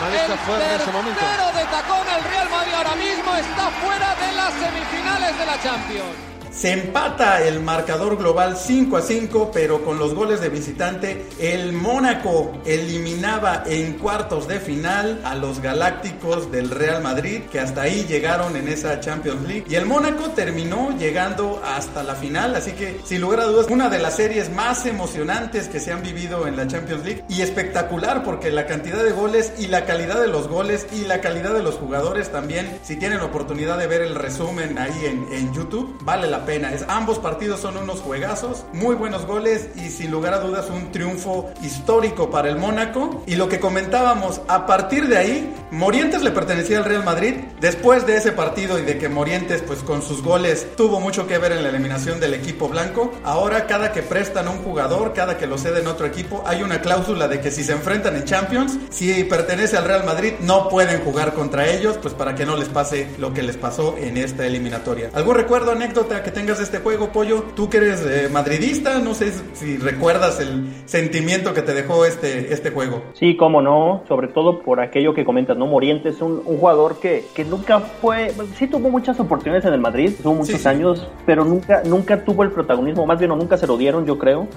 [0.09, 2.07] El tercero de tacón.
[2.17, 6.30] El Real Madrid ahora mismo está fuera de las semifinales de la Champions.
[6.51, 11.71] Se empata el marcador global 5 a 5, pero con los goles de visitante, el
[11.71, 18.05] Mónaco eliminaba en cuartos de final a los Galácticos del Real Madrid, que hasta ahí
[18.05, 19.63] llegaron en esa Champions League.
[19.69, 23.87] Y el Mónaco terminó llegando hasta la final, así que sin lugar a dudas, una
[23.87, 28.23] de las series más emocionantes que se han vivido en la Champions League y espectacular
[28.23, 31.63] porque la cantidad de goles y la calidad de los goles y la calidad de
[31.63, 36.27] los jugadores también, si tienen oportunidad de ver el resumen ahí en, en YouTube, vale
[36.27, 36.73] la pena.
[36.73, 40.91] Es, ambos partidos son unos juegazos, muy buenos goles y sin lugar a dudas un
[40.91, 43.23] triunfo histórico para el Mónaco.
[43.25, 47.35] Y lo que comentábamos, a partir de ahí, Morientes le pertenecía al Real Madrid.
[47.59, 51.37] Después de ese partido y de que Morientes, pues con sus goles, tuvo mucho que
[51.37, 55.37] ver en la eliminación del equipo blanco, ahora cada que prestan a un jugador, cada
[55.37, 58.77] que lo ceden otro equipo, hay una cláusula de que si se enfrentan en Champions,
[58.89, 62.69] si pertenece al Real Madrid, no pueden jugar contra ellos, pues para que no les
[62.69, 65.09] pase lo que les pasó en esta eliminatoria.
[65.13, 67.43] ¿Algún recuerdo, anécdota que que tengas este juego, Pollo.
[67.55, 72.53] Tú que eres eh, madridista, no sé si recuerdas el sentimiento que te dejó este,
[72.53, 73.03] este juego.
[73.13, 75.67] Sí, cómo no, sobre todo por aquello que comentas, ¿no?
[75.67, 80.11] Morientes es un, jugador que, que, nunca fue, sí tuvo muchas oportunidades en el Madrid,
[80.21, 83.77] tuvo muchos años, pero nunca, nunca tuvo el protagonismo, más bien o nunca se lo
[83.77, 84.47] dieron, yo creo,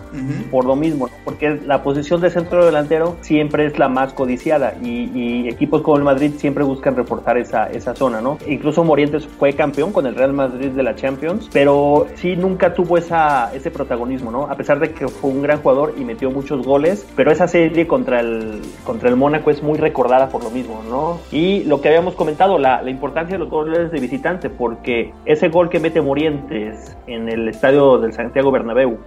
[0.50, 5.10] por lo mismo, porque la posición de centro delantero siempre es la más codiciada y,
[5.14, 8.38] y, equipos como el Madrid siempre buscan reforzar esa, esa zona, ¿no?
[8.46, 11.63] Incluso Morientes fue campeón con el Real Madrid de la Champions, pero
[12.16, 14.44] sí nunca tuvo esa, ese protagonismo, ¿no?
[14.44, 17.86] A pesar de que fue un gran jugador y metió muchos goles, pero esa serie
[17.86, 21.18] contra el, contra el Mónaco es muy recordada por lo mismo, ¿no?
[21.30, 25.48] Y lo que habíamos comentado, la, la importancia de los goles de visitante, porque ese
[25.48, 28.98] gol que mete Morientes en el estadio del Santiago Bernabéu,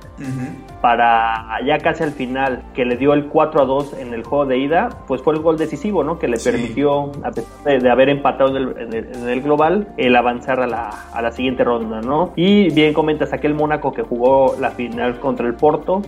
[0.82, 4.46] para allá casi al final, que le dio el 4 a 2 en el juego
[4.46, 6.20] de ida, pues fue el gol decisivo, ¿no?
[6.20, 10.90] Que le permitió, a pesar de, haber empatado en el, global, el avanzar a la,
[11.14, 12.34] a la siguiente ronda, ¿no?
[12.36, 16.02] Y bien comentas aquel Mónaco que jugó la final contra el Porto,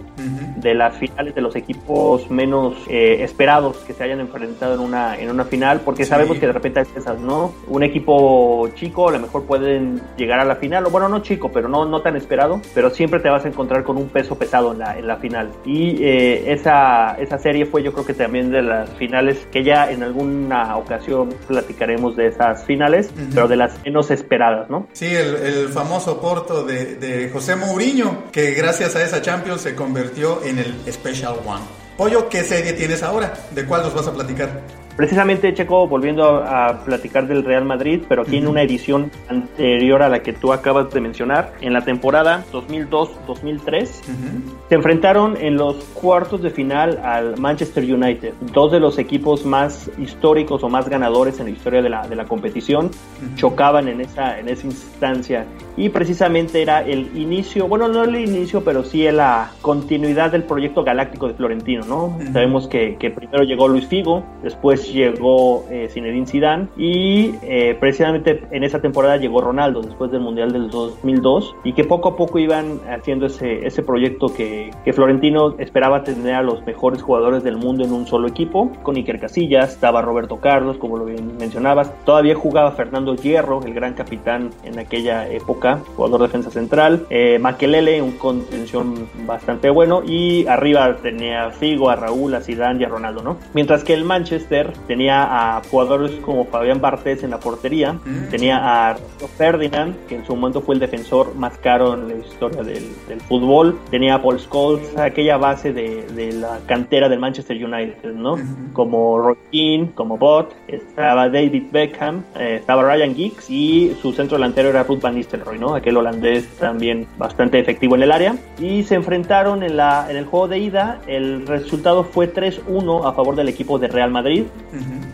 [0.58, 5.18] de las finales de los equipos menos eh, esperados que se hayan enfrentado en una,
[5.18, 7.54] en una final, porque sabemos que de repente hay esas, ¿no?
[7.68, 11.50] Un equipo chico a lo mejor pueden llegar a la final, o bueno, no chico,
[11.52, 14.59] pero no, no tan esperado, pero siempre te vas a encontrar con un peso pesado
[14.60, 15.50] en la, en la final.
[15.66, 19.92] Y eh, esa, esa serie fue yo creo que también de las finales que ya
[19.92, 24.88] en alguna ocasión platicaremos de esas finales, pero de las menos esperadas, ¿no?
[24.94, 29.76] Sí, el, el famoso Porto de, de José Mourinho, que gracias a esa Champions se
[29.76, 31.64] convirtió en el Special One.
[31.98, 33.34] Pollo, ¿qué serie tienes ahora?
[33.52, 34.62] ¿De cuál nos vas a platicar?
[35.00, 40.10] Precisamente, Checo, volviendo a, platicar del Real Madrid, pero aquí en una edición anterior a
[40.10, 46.42] la que tú acabas de mencionar, en la temporada 2002-2003, se enfrentaron en los cuartos
[46.42, 51.46] de final al Manchester United, dos de los equipos más históricos o más ganadores en
[51.46, 52.92] la historia de la, de la competición,
[53.38, 55.46] chocaban en esa, en esa instancia.
[55.78, 60.84] Y precisamente era el inicio, bueno, no el inicio, pero sí la continuidad del proyecto
[60.84, 62.18] galáctico de Florentino, ¿no?
[62.34, 68.44] Sabemos que, que primero llegó Luis Figo, después llegó eh, Zinedine Zidane y eh, precisamente
[68.52, 72.40] en esa temporada llegó Ronaldo después del Mundial del 2002 y que poco a poco
[72.40, 77.58] iban haciendo ese, ese proyecto que, que Florentino esperaba tener a los mejores jugadores del
[77.58, 78.72] mundo en un solo equipo.
[78.84, 81.92] Con Iker Casillas, estaba Roberto Carlos, como lo bien mencionabas.
[82.06, 87.06] Todavía jugaba Fernando Hierro, el gran capitán en aquella época, jugador de defensa central.
[87.10, 90.02] Eh, Maquelele, un contención bastante bueno.
[90.06, 93.38] Y arriba tenía a Figo, a Raúl, a Zidane y a Ronaldo, ¿no?
[93.54, 98.30] Mientras que el Manchester tenía a jugadores como Fabián Bartés en la portería, mm.
[98.30, 98.98] tenía a
[99.38, 102.84] Ferdinand, que en su momento fue el defensor más caro en la historia del,
[103.28, 108.38] fútbol, tenía a Paul Scholes, aquella base de, la cantera del Manchester United, ¿no?
[108.74, 114.38] Como Roy Keane, como Bot, estaba David Beckham, eh, estaba Ryan Giggs y su centro
[114.38, 115.76] delantero era Ruth Van Nistelrooy, ¿no?
[115.76, 118.36] Aquel holandés también bastante efectivo en el área.
[118.60, 123.14] Y se enfrentaron en, la, en el juego de ida, el resultado fue 3-1 a
[123.14, 124.44] favor del equipo de Real Madrid.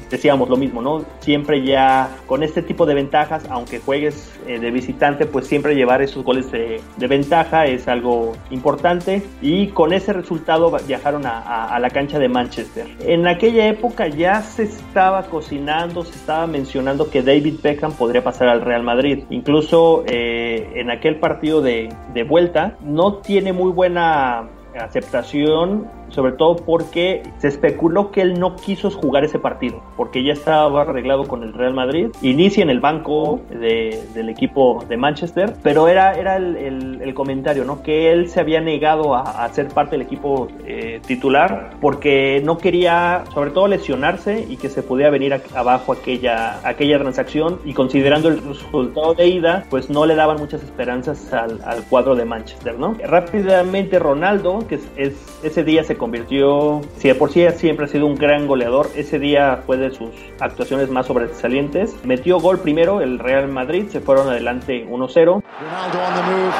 [0.09, 1.05] Decíamos lo mismo, ¿no?
[1.19, 6.01] Siempre ya con este tipo de ventajas, aunque juegues eh, de visitante, pues siempre llevar
[6.01, 9.23] esos goles de, ventaja es algo importante.
[9.41, 12.87] Y con ese resultado viajaron a, la cancha de Manchester.
[12.99, 18.47] En aquella época ya se estaba cocinando, se estaba mencionando que David Beckham podría pasar
[18.47, 19.23] al Real Madrid.
[19.29, 26.55] Incluso eh, en aquel partido de, de vuelta no tiene muy buena aceptación sobre todo
[26.55, 31.43] porque se especuló que él no quiso jugar ese partido, porque ya estaba arreglado con
[31.43, 37.13] el Real Madrid, inicia en el banco del equipo de Manchester, pero era, era el,
[37.13, 37.81] comentario, ¿no?
[37.81, 43.23] Que él se había negado a, ser parte del equipo eh, titular porque no quería,
[43.33, 48.43] sobre todo, lesionarse y que se pudiera venir abajo aquella, aquella transacción y considerando el
[48.43, 52.95] resultado de ida, pues no le daban muchas esperanzas al, cuadro de Manchester, ¿no?
[53.03, 58.05] Rápidamente Ronaldo, que es, ese día se convirtió, si de por sí siempre ha sido
[58.05, 61.95] un gran goleador, ese día fue de sus actuaciones más sobresalientes.
[62.03, 64.91] Metió gol primero el Real Madrid, se fueron adelante 1-0.
[64.93, 66.53] Ronaldo on the move.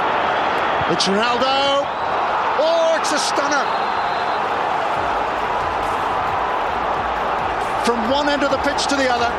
[0.91, 1.86] It's Ronaldo.
[2.60, 3.63] Oh, it's a stunner.
[7.84, 9.29] From one end of the pitch to the other.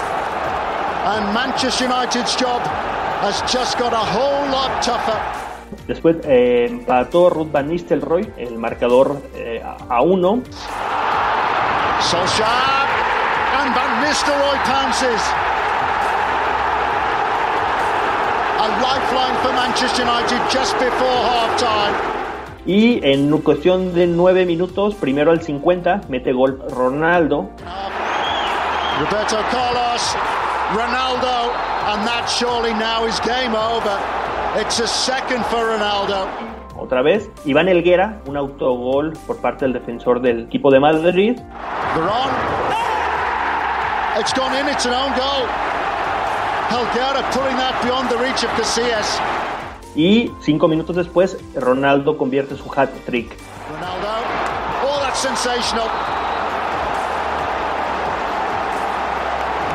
[1.17, 2.63] And Manchester United's job
[3.23, 5.46] has just got a whole lot tougher.
[5.87, 10.43] Después eh, empató Ruth Van Nistelrooy, el marcador eh, a uno.
[12.01, 12.87] Solskjaer
[13.59, 15.23] and Van Nistelrooy pounces.
[18.59, 22.17] A lifeline for Manchester United just before half time.
[22.67, 27.51] Y en cuestión de nueve minutos, primero al 50, mete gol Ronaldo.
[28.99, 30.17] Roberto Carlos
[30.75, 31.53] Ronaldo,
[31.87, 33.95] and that surely now is game over.
[34.61, 36.27] It's a second for Ronaldo.
[36.77, 41.39] Otra vez, Iván Elguera, un autogol por parte del defensor del equipo de Madrid.
[41.95, 42.31] Veron.
[44.19, 45.47] It's gone in, it's an own goal.
[46.69, 49.21] Helguera putting that beyond the reach of Casillas.
[49.95, 53.37] Y cinco minutos después, Ronaldo convierte su hat trick.
[53.71, 54.09] Ronaldo.
[54.85, 55.89] Oh, that's sensational.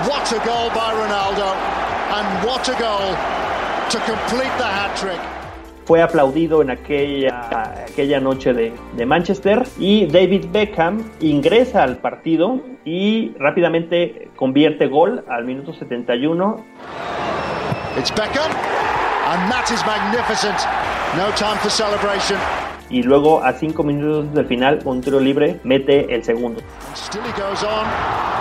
[0.08, 1.54] What a goal by Ronaldo,
[2.14, 3.16] and what a goal
[3.90, 5.20] to complete the hat trick.
[5.86, 12.62] Fue aplaudido en aquella, aquella noche de, de Manchester y David Beckham ingresa al partido
[12.86, 16.64] y rápidamente convierte gol al minuto 71
[17.98, 18.52] It's Beckham,
[19.28, 20.58] and that is magnificent.
[21.18, 22.38] No time for celebration.
[22.92, 26.62] y luego a cinco minutos del final un tiro libre mete el segundo.
[26.94, 28.41] Still he goes on, and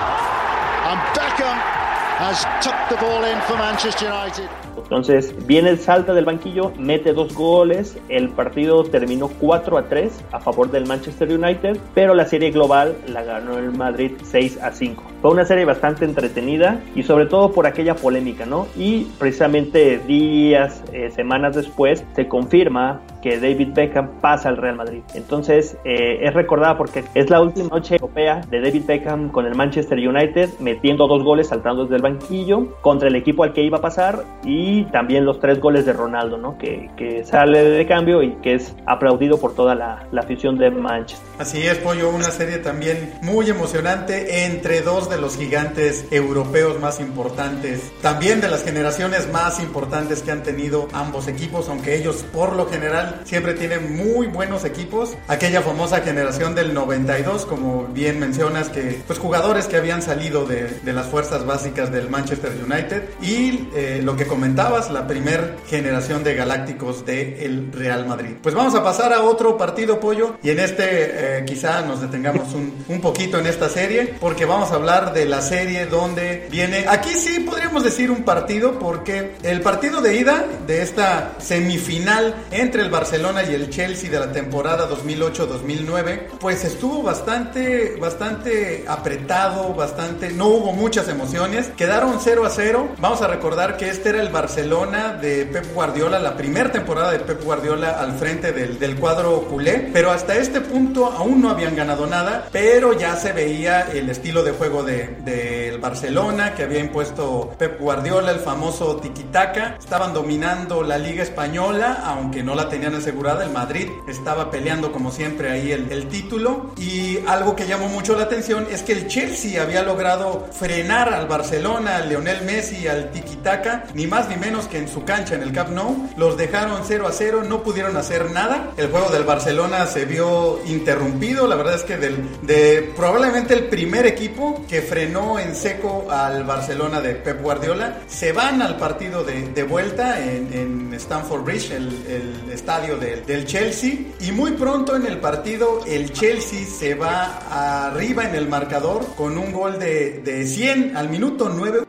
[2.20, 4.50] has tucked the ball in for Manchester United.
[4.82, 10.40] Entonces viene, salta del banquillo, mete dos goles, el partido terminó 4 a 3 a
[10.40, 15.02] favor del Manchester United, pero la serie global la ganó el Madrid 6 a 5.
[15.22, 18.66] Fue una serie bastante entretenida y sobre todo por aquella polémica, ¿no?
[18.76, 25.02] Y precisamente días, eh, semanas después, se confirma que David Beckham pasa al Real Madrid.
[25.14, 29.54] Entonces eh, es recordada porque es la última noche europea de David Beckham con el
[29.54, 33.78] Manchester United, metiendo dos goles saltando desde el banquillo contra el equipo al que iba
[33.78, 36.58] a pasar y también los tres goles de Ronaldo, ¿no?
[36.58, 40.70] Que, que sale de cambio y que es aplaudido por toda la, la afición de
[40.70, 41.26] Manchester.
[41.38, 47.00] Así es, Pollo, una serie también muy emocionante entre dos de los gigantes europeos más
[47.00, 52.56] importantes, también de las generaciones más importantes que han tenido ambos equipos, aunque ellos por
[52.56, 55.16] lo general siempre tienen muy buenos equipos.
[55.28, 60.68] Aquella famosa generación del 92, como bien mencionas, que pues jugadores que habían salido de,
[60.82, 64.26] de las fuerzas básicas del Manchester United y eh, lo que
[64.60, 68.32] comentabas, la primer generación de galácticos del Real Madrid.
[68.42, 72.52] Pues vamos a pasar a otro partido, Pollo, y en este eh, quizá nos detengamos
[72.52, 76.84] un, un poquito en esta serie, porque vamos a hablar de la serie donde viene,
[76.88, 82.82] aquí sí podríamos decir un partido, porque el partido de ida de esta semifinal entre
[82.82, 90.30] el Barcelona y el Chelsea de la temporada 2008-2009, pues estuvo bastante, bastante apretado, bastante,
[90.30, 92.88] no hubo muchas emociones, quedaron 0 a 0.
[92.98, 97.20] Vamos a recordar que este era el Barcelona de Pep Guardiola, la primera temporada de
[97.20, 101.76] Pep Guardiola al frente del, del cuadro culé, pero hasta este punto aún no habían
[101.76, 106.80] ganado nada, pero ya se veía el estilo de juego del de, Barcelona que había
[106.80, 109.76] impuesto Pep Guardiola, el famoso tiki-taka.
[109.78, 113.44] Estaban dominando la Liga Española, aunque no la tenían asegurada.
[113.44, 116.72] El Madrid estaba peleando como siempre ahí el, el título.
[116.76, 121.26] Y algo que llamó mucho la atención es que el Chelsea había logrado frenar al
[121.26, 125.42] Barcelona, al Lionel Messi, al tiki-taka, ni más ni menos que en su cancha en
[125.42, 126.10] el Camp Nou.
[126.16, 128.72] Los dejaron 0 a 0, no pudieron hacer nada.
[128.76, 131.46] El juego del Barcelona se vio interrumpido.
[131.46, 136.44] La verdad es que del, de probablemente el primer equipo que frenó en seco al
[136.44, 138.00] Barcelona de Pep Guardiola.
[138.08, 143.24] Se van al partido de, de vuelta en, en, Stamford Bridge, el, el estadio del,
[143.24, 143.92] del, Chelsea.
[144.20, 149.38] Y muy pronto en el partido el Chelsea se va arriba en el marcador con
[149.38, 151.84] un gol de, de 100 al minuto 9.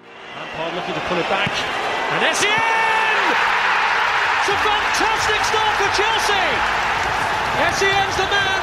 [2.12, 3.28] And it's the end!
[4.43, 6.47] It's a fantastic start for Chelsea!
[7.63, 8.62] Essien's the man!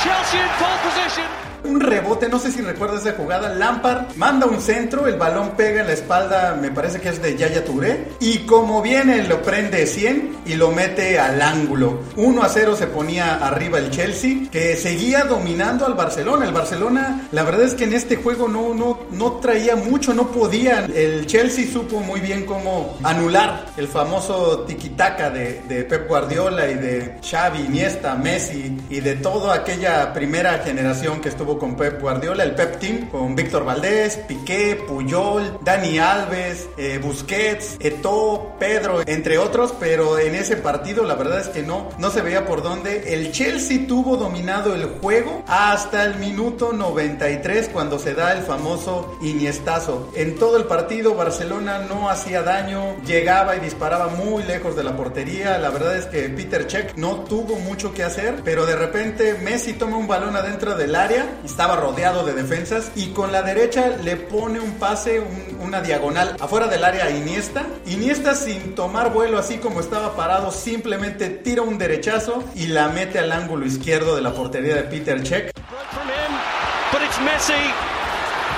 [0.00, 1.51] Chelsea in pole position.
[1.64, 3.54] Un rebote, no sé si recuerdas esa jugada.
[3.54, 7.36] Lampard manda un centro, el balón pega en la espalda, me parece que es de
[7.36, 8.08] Yaya Touré.
[8.20, 12.00] Y como viene, lo prende 100 y lo mete al ángulo.
[12.16, 16.46] 1 a 0 se ponía arriba el Chelsea, que seguía dominando al Barcelona.
[16.46, 20.28] El Barcelona, la verdad es que en este juego no, no, no traía mucho, no
[20.32, 20.84] podía.
[20.94, 26.74] El Chelsea supo muy bien cómo anular el famoso tiki-taka de, de Pep Guardiola y
[26.74, 32.44] de Xavi, Iniesta, Messi y de toda aquella primera generación que estuvo con Pep Guardiola,
[32.44, 39.38] el Pep Team, con Víctor Valdés, Piqué, Puyol, Dani Alves, eh, Busquets, Eto, Pedro, entre
[39.38, 43.14] otros, pero en ese partido la verdad es que no, no se veía por dónde.
[43.14, 49.16] El Chelsea tuvo dominado el juego hasta el minuto 93 cuando se da el famoso
[49.20, 50.10] Iniestazo.
[50.14, 54.96] En todo el partido Barcelona no hacía daño, llegaba y disparaba muy lejos de la
[54.96, 55.58] portería.
[55.58, 59.74] La verdad es que Peter Cech no tuvo mucho que hacer, pero de repente Messi
[59.74, 64.16] toma un balón adentro del área estaba rodeado de defensas y con la derecha le
[64.16, 67.64] pone un pase, un, una diagonal afuera del área a Iniesta.
[67.86, 73.18] Iniesta sin tomar vuelo así como estaba parado simplemente tira un derechazo y la mete
[73.18, 75.22] al ángulo izquierdo de la portería de Peter.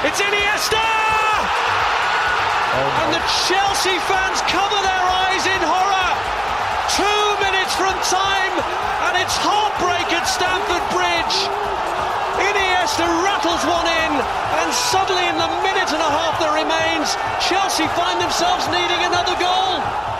[0.04, 0.84] It's Iniesta!
[2.74, 6.12] And the Chelsea fans cover their eyes in horror.
[6.92, 8.54] Two minutes from time,
[9.08, 11.36] and it's heartbreak at Stamford Bridge.
[12.50, 14.12] Iniesta rattles one in,
[14.60, 19.36] and suddenly, in the minute and a half that remains, Chelsea find themselves needing another
[19.40, 20.13] goal.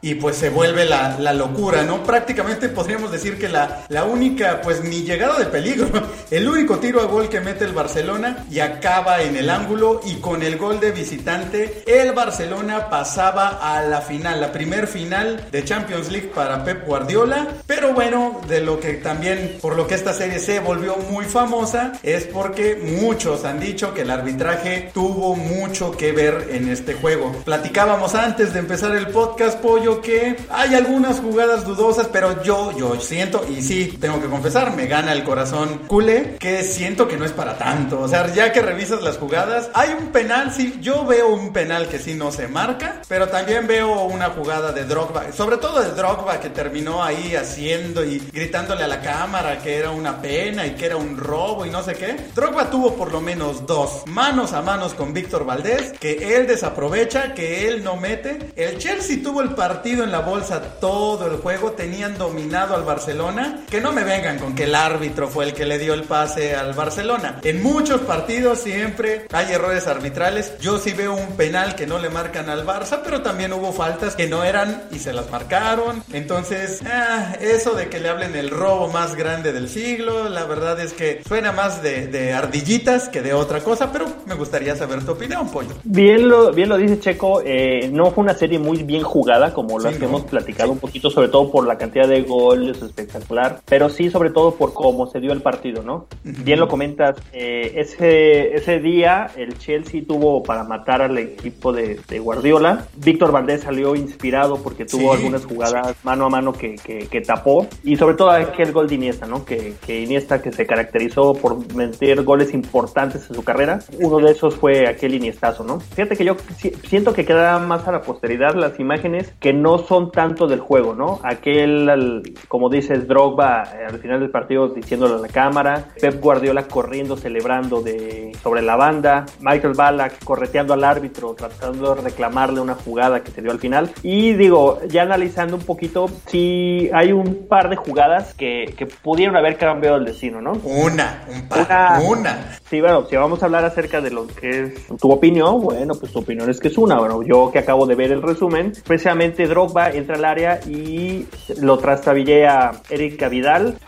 [0.00, 2.02] Y pues se vuelve la, la, locura, ¿no?
[2.02, 5.88] Prácticamente podríamos decir que la, la única, pues ni llegada de peligro,
[6.30, 10.16] el único tiro a gol que mete el Barcelona y acaba en el ángulo y
[10.16, 15.64] con el gol de visitante, el Barcelona pasaba a la final, la primer final de
[15.64, 20.12] Champions League para Pep Guardiola, pero bueno, de lo que también, por lo que esta
[20.12, 25.92] serie se volvió muy famosa, es porque muchos han dicho que el arbitraje tuvo mucho
[25.92, 27.32] que ver en este juego.
[27.44, 29.60] Platicábamos antes de empezar el podcast,
[30.02, 34.86] que hay algunas jugadas dudosas, pero yo, yo siento, y sí, tengo que confesar, me
[34.86, 38.00] gana el corazón culé, que siento que no es para tanto.
[38.00, 41.88] O sea, ya que revisas las jugadas, hay un penal, sí, yo veo un penal
[41.88, 45.90] que sí no se marca, pero también veo una jugada de Drogba, sobre todo de
[45.92, 50.72] Drogba que terminó ahí haciendo y gritándole a la cámara que era una pena y
[50.72, 52.16] que era un robo y no sé qué.
[52.34, 57.34] Drogba tuvo por lo menos dos manos a manos con Víctor Valdés, que él desaprovecha,
[57.34, 58.52] que él no mete.
[58.56, 63.60] El Chelsea tuvo el partido en la bolsa todo el juego, tenían dominado al Barcelona.
[63.68, 66.56] Que no me vengan con que el árbitro fue el que le dio el pase
[66.56, 67.40] al Barcelona.
[67.42, 70.54] En muchos partidos siempre hay errores arbitrales.
[70.62, 74.16] Yo sí veo un penal que no le marcan al Barça, pero también hubo faltas
[74.16, 76.02] que no eran y se las marcaron.
[76.14, 80.80] Entonces, ah, eso de que le hablen el robo más grande del siglo, la verdad
[80.80, 85.12] es que suena más de, ardillitas que de otra cosa, pero me gustaría saber tu
[85.12, 85.74] opinión, Pollo.
[85.84, 89.78] Bien lo, bien lo dice Checo, eh, no fue una serie muy bien jugada como
[89.78, 90.10] las Sí, que ¿no?
[90.18, 94.30] hemos platicado un poquito, sobre todo por la cantidad de goles espectacular, pero sí sobre
[94.30, 96.06] todo por cómo se dio el partido, ¿no?
[96.24, 102.00] Bien lo comentas, eh, ese, ese día el Chelsea tuvo para matar al equipo de,
[102.08, 105.16] de Guardiola, Víctor Valdés salió inspirado porque tuvo Sí.
[105.18, 108.94] algunas jugadas mano a mano que, que, que tapó, y sobre todo aquel gol de
[108.96, 109.44] Iniesta, ¿no?
[109.44, 114.32] Que, que Iniesta que se caracterizó por meter goles importantes en su carrera, uno de
[114.32, 115.80] esos fue aquel Iniestazo, ¿no?
[115.80, 119.78] Fíjate que yo si- siento que queda más a la posteridad las imágenes que no
[119.78, 121.18] son tanto del juego, ¿no?
[121.24, 126.20] Aquel, al- como dices, Drogba eh, al final del partido diciéndole a la cámara, Pep
[126.20, 132.60] Guardiola corriendo, celebrando de, sobre la banda, Michael Ballack correteando al árbitro, tratando de reclamarle
[132.60, 133.90] una jugada que se dio al final.
[134.02, 139.36] Y digo, ya analizando un poquito, sí hay un par de jugadas que, que pudieron
[139.36, 140.52] haber cambiado el destino, ¿no?
[140.64, 142.00] Una, un par, Una.
[142.06, 142.58] una.
[142.68, 146.12] Sí, bueno, si vamos a hablar acerca de lo que es tu opinión, bueno, pues
[146.12, 146.98] tu opinión es que es una.
[146.98, 151.26] Bueno, yo que acabo de ver el resumen, precisamente Drogba entra al área y
[151.60, 153.78] lo trastabillea Erika Vidal.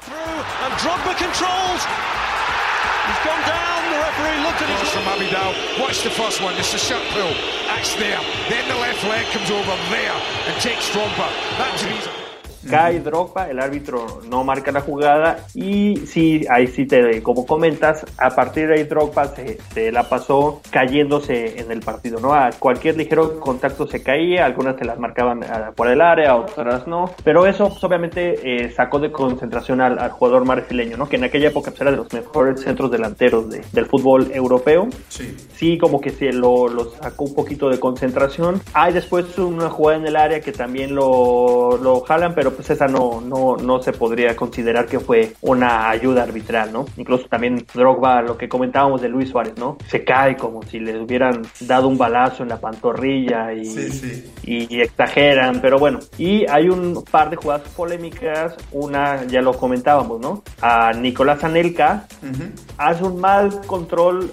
[5.81, 6.55] Watch the first one.
[6.59, 7.33] It's a shut pull.
[7.67, 8.21] That's there.
[8.49, 10.17] Then the left leg comes over there
[10.47, 11.29] and takes Drogba.
[11.59, 12.22] That's an easy.
[12.69, 18.05] Cae Drogba, el árbitro no marca la jugada y sí, ahí sí te, como comentas,
[18.19, 22.35] a partir de ahí Drogba se, se la pasó cayéndose en el partido, ¿no?
[22.35, 26.87] A cualquier ligero contacto se caía, algunas se las marcaban ah, por el área, otras
[26.87, 31.09] no, pero eso pues, obviamente eh, sacó de concentración al, al jugador marfileño, ¿no?
[31.09, 34.89] Que en aquella época pues, era de los mejores centros delanteros de- del fútbol europeo
[35.09, 35.37] Sí.
[35.55, 38.61] sí como que se lo, lo sacó un poquito de concentración.
[38.75, 42.87] Hay después una jugada en el área que también lo, lo jalan, pero pues esa
[42.87, 46.85] no, no, no se podría considerar que fue una ayuda arbitral, ¿no?
[46.97, 49.77] Incluso también Drogba, lo que comentábamos de Luis Suárez, ¿no?
[49.89, 54.33] Se cae como si le hubieran dado un balazo en la pantorrilla y, Sí, sí.
[54.45, 55.99] y exageran, pero bueno.
[56.19, 60.43] Y hay un par de jugadas polémicas, una ya lo comentábamos, ¿no?
[60.61, 62.45] A Nicolás Anelka Ujú.
[62.79, 64.31] hace un mal control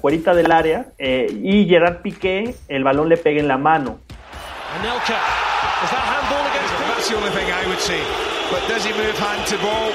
[0.00, 3.98] fuerita del área eh, y Gerard Piqué el balón le pega en la mano.
[4.78, 5.18] Anelka.
[5.90, 7.10] That handball against
[7.80, 8.04] Say.
[8.50, 9.90] But does he move hand to ball?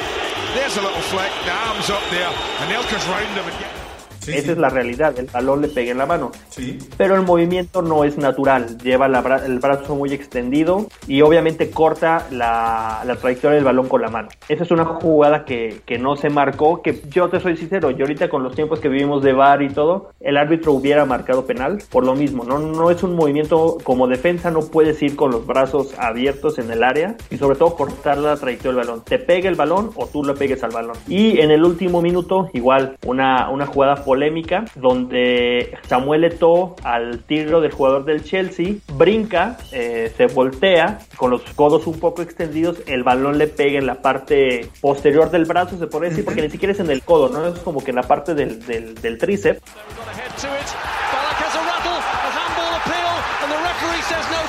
[0.56, 1.32] There's a little flick.
[1.46, 2.34] The arm's up there.
[2.62, 3.85] And Elka's round him and
[4.26, 4.52] Sí, Esa sí.
[4.52, 6.32] es la realidad, el balón le pega en la mano.
[6.50, 6.78] Sí.
[6.98, 11.70] Pero el movimiento no es natural, lleva la bra- el brazo muy extendido y obviamente
[11.70, 14.30] corta la, la trayectoria del balón con la mano.
[14.50, 18.06] Esa es una jugada que, que no se marcó, que yo te soy sincero, yo
[18.06, 21.84] ahorita con los tiempos que vivimos de VAR y todo, el árbitro hubiera marcado penal
[21.90, 25.46] por lo mismo, no, no es un movimiento como defensa, no puedes ir con los
[25.46, 29.04] brazos abiertos en el área y sobre todo cortar la trayectoria del balón.
[29.06, 30.96] Te pegue el balón o tú le pegues al balón.
[31.08, 37.60] Y en el último minuto, igual, una, una jugada polémica donde Samuel Eto'o al tiro
[37.60, 43.04] del jugador del Chelsea brinca, eh, se voltea con los codos un poco extendidos, el
[43.04, 46.72] balón le pega en la parte posterior del brazo, se puede decir, porque ni siquiera
[46.72, 47.46] es en el codo, ¿no?
[47.46, 49.60] Es como que en la parte del, del, del tríceps.
[49.60, 50.70] got ahead to it.
[51.12, 54.40] Ballack has a rattle, a handball appeal, and the referee says no,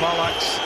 [0.00, 0.60] Ballack's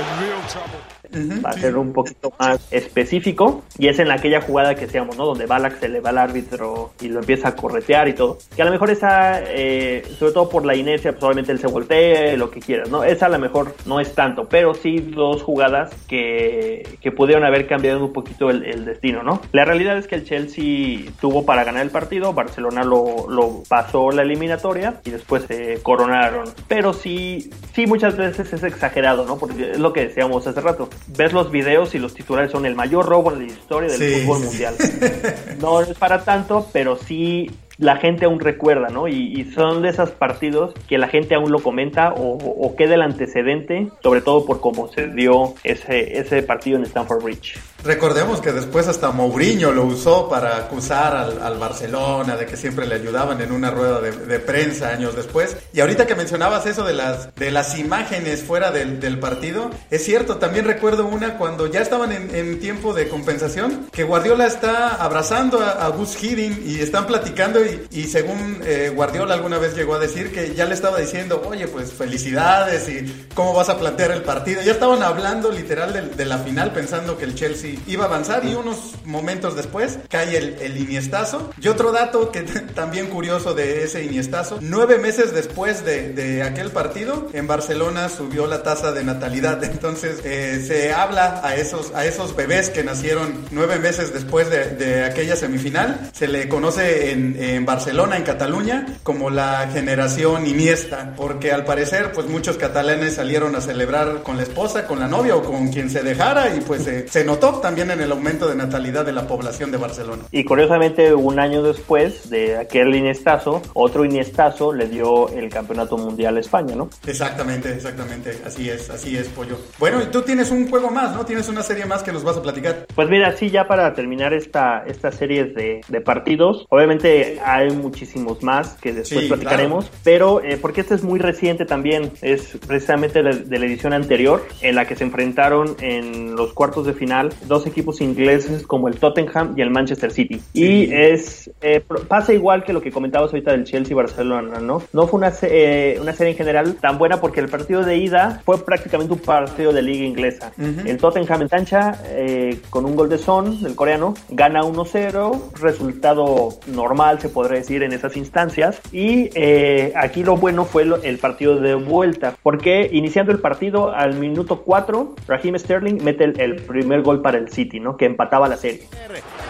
[0.00, 0.99] in real trouble.
[1.44, 5.26] Va a ser un poquito más específico y es en aquella jugada que decíamos, ¿no?
[5.26, 8.38] Donde Balak se le va al árbitro y lo empieza a corretear y todo.
[8.54, 11.66] Que a lo mejor esa, eh, sobre todo por la inercia, pues obviamente él se
[11.66, 13.04] voltea, lo que quieras, ¿no?
[13.04, 17.66] Esa a lo mejor no es tanto, pero sí dos jugadas que, que pudieron haber
[17.66, 19.40] cambiado un poquito el, el, destino, ¿no?
[19.52, 24.10] La realidad es que el Chelsea tuvo para ganar el partido, Barcelona lo, lo pasó
[24.10, 26.48] la eliminatoria y después se coronaron.
[26.68, 29.38] Pero sí, sí muchas veces es exagerado, ¿no?
[29.38, 32.74] Porque es lo que decíamos hace rato ves los videos y los titulares son el
[32.74, 34.20] mayor robo en la historia del sí.
[34.20, 34.74] fútbol mundial.
[35.60, 39.08] No es para tanto, pero sí la gente aún recuerda, ¿no?
[39.08, 42.94] Y, y, son de esos partidos que la gente aún lo comenta o, o, queda
[42.94, 47.58] el antecedente, sobre todo por cómo se dio ese, ese partido en Stamford Bridge.
[47.82, 52.86] Recordemos que después hasta Mourinho lo usó para acusar al, al Barcelona de que siempre
[52.86, 55.56] le ayudaban en una rueda de, de, prensa años después.
[55.72, 60.04] Y ahorita que mencionabas eso de las, de las imágenes fuera del, del partido, es
[60.04, 64.96] cierto, también recuerdo una cuando ya estaban en, en tiempo de compensación, que Guardiola está
[64.96, 69.74] abrazando a, a Gus Hiddink y están platicando y, y según eh, Guardiola alguna vez
[69.74, 73.78] llegó a decir que ya le estaba diciendo, oye, pues felicidades y cómo vas a
[73.78, 74.60] plantear el partido.
[74.62, 78.44] Ya estaban hablando literal de, de la final pensando que el Chelsea iba a avanzar
[78.44, 81.50] y unos momentos después cae el, el Iniestazo.
[81.60, 86.70] Y otro dato que también curioso de ese Iniestazo, nueve meses después de, de aquel
[86.70, 89.62] partido, en Barcelona subió la tasa de natalidad.
[89.70, 94.70] Entonces eh, se habla a esos, a esos bebés que nacieron nueve meses después de,
[94.70, 96.10] de aquella semifinal.
[96.12, 102.12] Se le conoce en, en, Barcelona, en Cataluña, como la generación Iniesta, porque al parecer
[102.12, 105.90] pues muchos catalanes salieron a celebrar con la esposa, con la novia o con quien
[105.90, 109.70] se dejara y pues se notó también en el aumento de natalidad de la población
[109.70, 110.24] de Barcelona.
[110.30, 116.36] Y curiosamente, un año después de aquel Iniestazo, otro Iniestazo le dio el campeonato mundial
[116.36, 116.90] a España, ¿no?
[117.06, 118.38] Exactamente, exactamente.
[118.44, 119.58] Así es, así es, Pollo.
[119.78, 121.24] Bueno, y tú tienes un juego más, ¿no?
[121.24, 122.86] Tienes una serie más que nos vas a platicar.
[122.94, 128.42] Pues mira, sí, ya para terminar esta, esta serie de, de partidos, obviamente hay muchísimos
[128.42, 130.00] más que después sí, platicaremos, claro.
[130.04, 134.46] pero eh, porque este es muy reciente también, es precisamente de, de la edición anterior,
[134.60, 138.96] en la que se enfrentaron en los cuartos de final dos equipos ingleses como el
[138.96, 140.40] Tottenham y el Manchester City.
[140.54, 140.86] Sí.
[140.86, 144.82] Y es eh, pasa igual que lo que comentabas ahorita del Chelsea Barcelona, ¿no?
[144.92, 148.40] No fue una, eh, una serie en general tan buena porque el partido de ida
[148.46, 150.52] fue prácticamente un partido de liga inglesa.
[150.56, 150.88] Uh -huh.
[150.88, 156.50] El Tottenham en cancha eh, con un gol de Son, del coreano, gana 1-0, resultado
[156.68, 158.80] normal se podría decir en esas instancias.
[158.92, 163.92] Y eh, aquí lo bueno fue lo, el partido de vuelta, porque iniciando el partido
[163.92, 167.96] al minuto 4, Raheem Sterling mete el, el primer gol para el City, ¿no?
[167.96, 168.86] Que empataba la serie.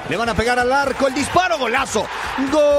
[0.09, 2.07] Le van a pegar al arco, el disparo, golazo.
[2.51, 2.71] ¡Gol!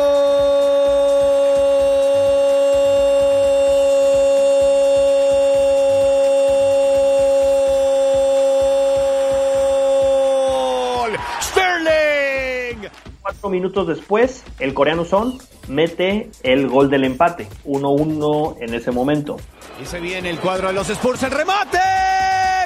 [11.41, 12.89] ¡Sterling!
[13.22, 15.38] Cuatro minutos después, el coreano Son
[15.68, 19.38] mete el gol del empate, 1-1 en ese momento.
[19.82, 21.80] Y se viene el cuadro de los Spurs, el remate.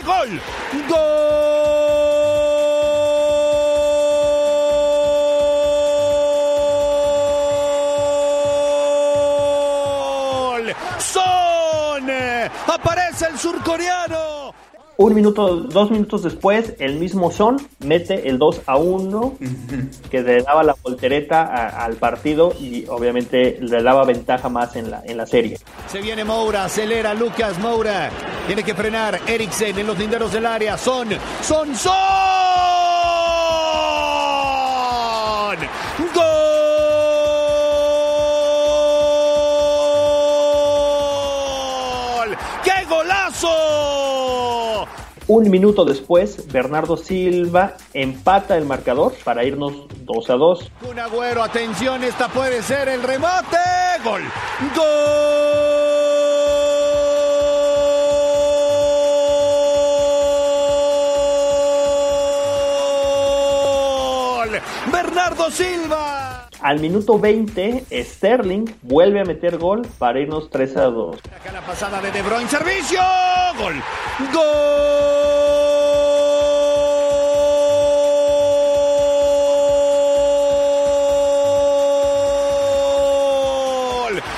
[0.05, 0.41] ¡Gol!
[0.89, 1.74] ¡Gol!
[13.15, 14.53] Aparece el surcoreano.
[14.97, 19.37] Un minuto, dos minutos después, el mismo Son mete el 2 a 1,
[20.11, 24.91] que le daba la voltereta a, al partido y obviamente le daba ventaja más en
[24.91, 25.59] la, en la serie.
[25.87, 28.09] Se viene Moura, acelera Lucas Moura.
[28.47, 30.77] Tiene que frenar Eriksen en los linderos del área.
[30.77, 31.07] Son,
[31.41, 32.94] Son, Son.
[45.27, 50.71] Un minuto después, Bernardo Silva empata el marcador para irnos 2 a 2.
[50.89, 53.57] Un agüero, atención, esta puede ser el remate.
[54.03, 54.21] Gol.
[54.75, 54.85] Gol.
[64.91, 66.24] Bernardo Silva.
[66.65, 71.19] Al minuto 20, Sterling vuelve a meter gol para irnos 3 a 2.
[71.39, 72.99] Acá la pasada de De Bruyne, servicio.
[73.59, 73.75] Gol.
[74.33, 74.43] Gol.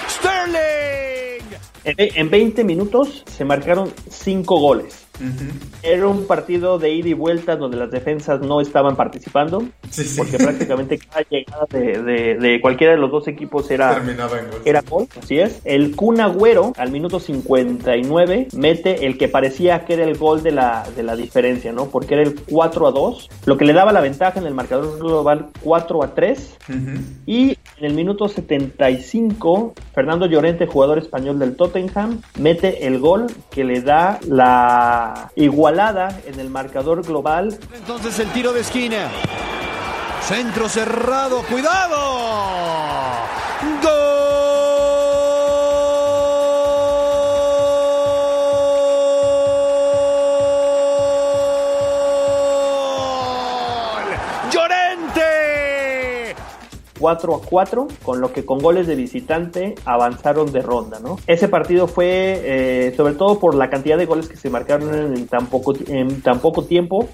[0.10, 1.46] Sterling.
[1.86, 5.07] En 20 minutos se marcaron 5 goles.
[5.84, 9.64] Era un partido de ida y vuelta donde las defensas no estaban participando,
[10.18, 14.02] porque prácticamente cada llegada de, cualquiera de los dos equipos era,
[14.66, 15.08] era gol.
[15.22, 15.62] Así es.
[15.66, 20.52] El Kun Agüero al minuto 59 mete el que parecía que era el gol de
[20.52, 21.86] la, de la diferencia, ¿no?
[21.86, 25.00] Porque era el 4 a 2, lo que le daba la ventaja en el marcador
[25.00, 26.58] global 4 a 3.
[27.26, 33.64] Y en el minuto 75, Fernando Llorente, jugador español del Tottenham, mete el gol que
[33.64, 34.20] le da
[35.08, 37.58] la igualada en el marcador global.
[37.74, 39.10] Entonces el tiro de esquina.
[40.22, 41.98] Centro cerrado, cuidado.
[43.82, 44.77] Gol.
[57.00, 61.18] 4 a 4, con lo que con goles de visitante avanzaron de ronda, ¿no?
[61.28, 65.28] Ese partido fue, eh, sobre todo por la cantidad de goles que se marcaron en
[65.28, 67.08] tan poco, en tan poco tiempo,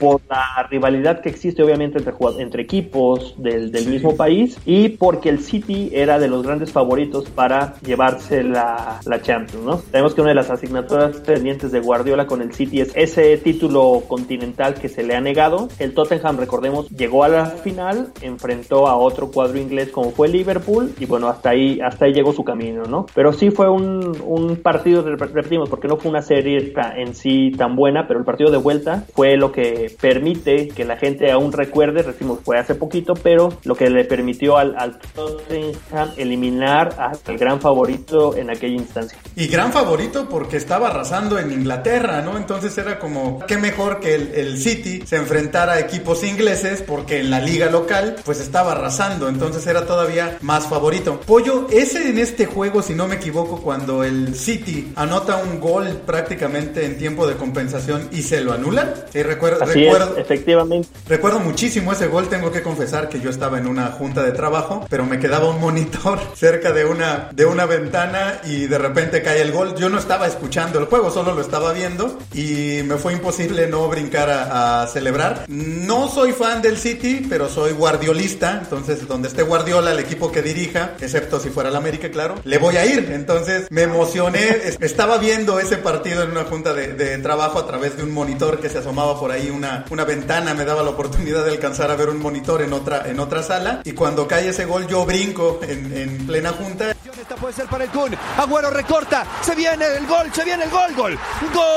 [0.00, 5.40] por la rivalidad que existe obviamente entre, entre equipos del, mismo país y porque el
[5.40, 9.78] City era de los grandes favoritos para llevarse la, la Champions, ¿no?
[9.90, 14.02] Sabemos que una de las asignaturas pendientes de Guardiola con el City es ese título
[14.08, 15.68] continental que se le ha negado.
[15.78, 20.92] El Tottenham, recordemos, llegó a la final, enfrentó a otro cuadro inglés como fue Liverpool
[20.98, 23.06] y bueno, hasta ahí, hasta ahí llegó su camino, ¿no?
[23.14, 27.76] Pero sí fue un, un partido, repetimos, porque no fue una serie en sí tan
[27.76, 32.02] buena, pero el partido de vuelta fue lo que permite que la gente aún recuerde,
[32.02, 37.60] decimos fue hace poquito, pero lo que le permitió al, al Tottenham eliminar al gran
[37.60, 39.18] favorito en aquella instancia.
[39.36, 42.36] Y gran favorito porque estaba arrasando en Inglaterra, ¿no?
[42.36, 47.20] Entonces era como, qué mejor que el, el City se enfrentara a equipos ingleses porque
[47.20, 51.20] en la liga local pues estaba arrasando, entonces era todavía más favorito.
[51.20, 56.00] Pollo, ese en este juego, si no me equivoco, cuando el City anota un gol
[56.06, 58.94] prácticamente en tiempo de compensación y se lo anulan.
[59.12, 60.88] Sí, recuerdo, recuerdo, efectivamente.
[61.08, 64.86] Recuerdo muchísimo ese gol, tengo que confesar que yo estaba en una junta de trabajo,
[64.88, 69.42] pero me quedaba un monitor cerca de una, de una ventana y de repente cae
[69.42, 69.74] el gol.
[69.76, 73.88] Yo no estaba escuchando el juego, solo lo estaba viendo y me fue imposible no
[73.88, 75.44] brincar a, a celebrar.
[75.48, 80.42] No soy fan del City, pero soy guardiolista, entonces donde esté Guardiola, el equipo que
[80.42, 83.10] dirija, excepto si fuera el América, claro, le voy a ir.
[83.12, 87.96] Entonces me emocioné, estaba viendo ese partido en una junta de, de trabajo a través
[87.96, 91.44] de un monitor que se asomaba por ahí una, una ventana me daba la oportunidad
[91.44, 93.80] de alcanzar a ver un monitor en otra, en otra sala.
[93.84, 96.92] Y cuando cae ese gol, yo brinco en, en plena junta.
[97.20, 98.16] Esta puede ser para el Kun.
[98.38, 99.24] Agüero recorta.
[99.42, 101.18] Se viene el gol, se viene el gol, gol.
[101.54, 101.70] ¡Gol!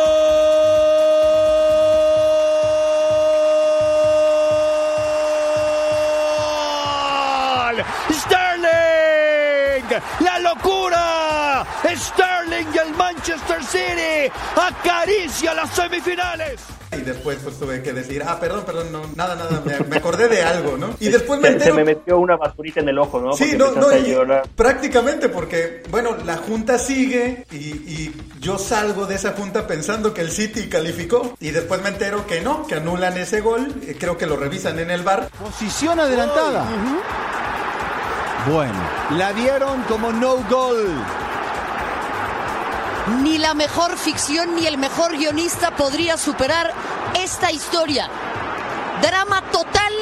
[8.12, 8.74] ¡Sterling!
[10.22, 11.66] ¡La locura!
[11.84, 16.62] ¡Sterling y el Manchester City acaricia las semifinales!
[16.98, 20.28] Y después pues tuve que decir, ah, perdón, perdón, no, nada, nada, me, me acordé
[20.28, 20.92] de algo, ¿no?
[21.00, 21.76] Y después me entero...
[21.76, 23.34] se me metió una basurita en el ojo, ¿no?
[23.34, 24.16] Sí, Porque no, no, y
[24.56, 30.22] prácticamente porque, bueno, la junta sigue y, y yo salgo de esa junta pensando que
[30.22, 34.18] el City calificó y después me entero que no, que anulan ese gol, eh, creo
[34.18, 35.30] que lo revisan en el bar.
[35.40, 36.66] Posición adelantada.
[38.52, 38.80] Bueno,
[39.12, 41.23] la dieron como no goal.
[43.22, 46.74] Ni la mejor ficción ni el mejor guionista podría superar
[47.22, 48.08] esta historia.
[49.02, 49.94] Drama total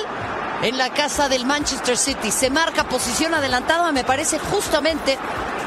[0.62, 2.30] en la casa del Manchester City.
[2.30, 5.18] Se marca posición adelantada, me parece justamente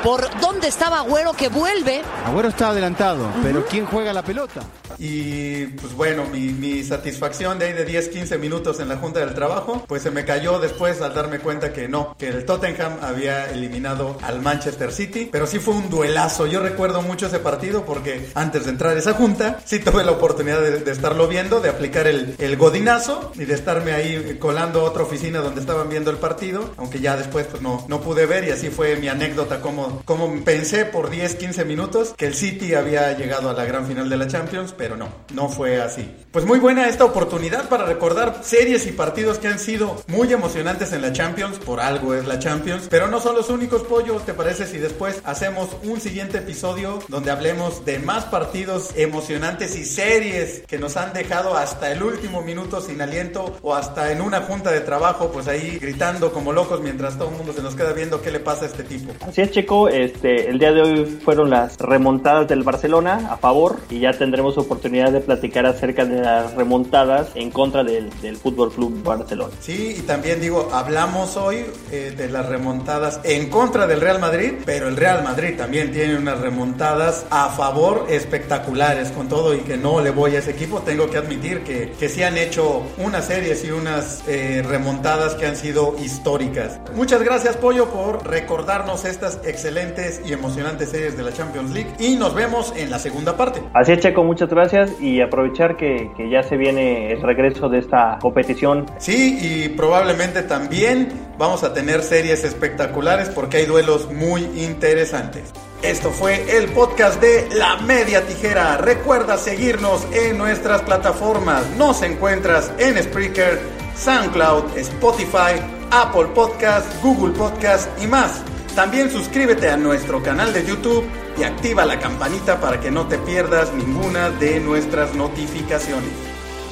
[0.05, 2.03] por dónde estaba Agüero que vuelve.
[2.27, 4.61] Agüero está adelantado, pero ¿quién juega la pelota?
[4.99, 9.21] Y pues bueno, mi, mi satisfacción de ahí de 10, 15 minutos en la junta
[9.21, 12.99] del trabajo, pues se me cayó después al darme cuenta que no, que el Tottenham
[13.01, 16.47] había eliminado al Manchester City, pero sí fue un duelazo.
[16.47, 20.13] Yo recuerdo mucho ese partido porque antes de entrar a esa junta, sí tuve la
[20.13, 24.83] oportunidad de, de estarlo viendo, de aplicar el, el godinazo y de estarme ahí colando
[24.83, 28.27] a otra oficina donde estaban viendo el partido, aunque ya después pues no, no pude
[28.27, 29.63] ver y así fue mi anécdota
[30.05, 34.09] como, pensé por 10, 15 minutos que el City había llegado a la gran final
[34.09, 36.11] de la Champions, pero no, no fue así.
[36.33, 40.93] Pues muy buena esta oportunidad para recordar series y partidos que han sido muy emocionantes
[40.93, 44.35] en la Champions, por algo es la Champions, pero no son los únicos pollos, ¿te
[44.35, 50.63] parece si después hacemos un siguiente episodio donde hablemos de más partidos emocionantes y series
[50.67, 54.71] que nos han dejado hasta el último minuto sin aliento o hasta en una junta
[54.71, 58.21] de trabajo, pues ahí gritando como locos mientras todo el mundo se nos queda viendo
[58.21, 59.13] qué le pasa a este tipo?
[59.21, 59.51] Así es,
[59.89, 64.59] Este, el día de hoy fueron las remontadas del Barcelona a favor y ya tendremos
[64.59, 69.55] oportunidad de platicar acerca de las remontadas en contra del, del Fútbol Club Barcelona.
[69.61, 74.55] Sí, y también digo, hablamos hoy eh, de las remontadas en contra del Real Madrid,
[74.65, 79.77] pero el Real Madrid también tiene unas remontadas a favor espectaculares con todo y que
[79.77, 80.81] no le voy a ese equipo.
[80.81, 85.47] Tengo que admitir que, que sí han hecho unas series y unas eh, remontadas que
[85.47, 86.79] han sido históricas.
[86.95, 92.17] Muchas gracias, Pollo, por recordarnos estas excelentes y emocionantes series de la Champions League y
[92.17, 93.63] nos vemos en la segunda parte.
[93.73, 97.79] Así es, Checo, muchas gracias y aprovechar que, que ya se viene el regreso de
[97.79, 98.85] esta competición.
[98.99, 101.09] Sí, y probablemente también
[101.39, 105.55] vamos a tener series espectaculares porque hay duelos muy interesantes.
[105.81, 108.77] Esto fue el podcast de La Media Tijera.
[108.77, 111.65] Recuerda seguirnos en nuestras plataformas.
[111.79, 113.59] Nos encuentras en Spreaker,
[113.97, 115.59] SoundCloud, Spotify,
[115.91, 118.43] Apple Podcast, Google Podcast y más.
[118.75, 121.05] También suscríbete a nuestro canal de YouTube
[121.39, 126.11] y activa la campanita para que no te pierdas ninguna de nuestras notificaciones.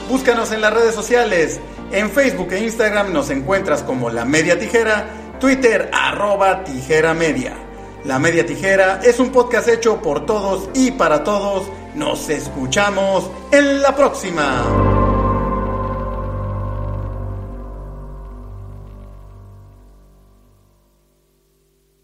[0.08, 1.60] Búscanos en las redes sociales.
[1.92, 5.06] En Facebook e Instagram nos encuentras como La Media Tijera,
[5.38, 7.54] Twitter arroba Tijera Media.
[8.04, 11.70] La Media Tijera es un podcast hecho por todos y para todos.
[11.94, 15.11] Nos escuchamos en la próxima.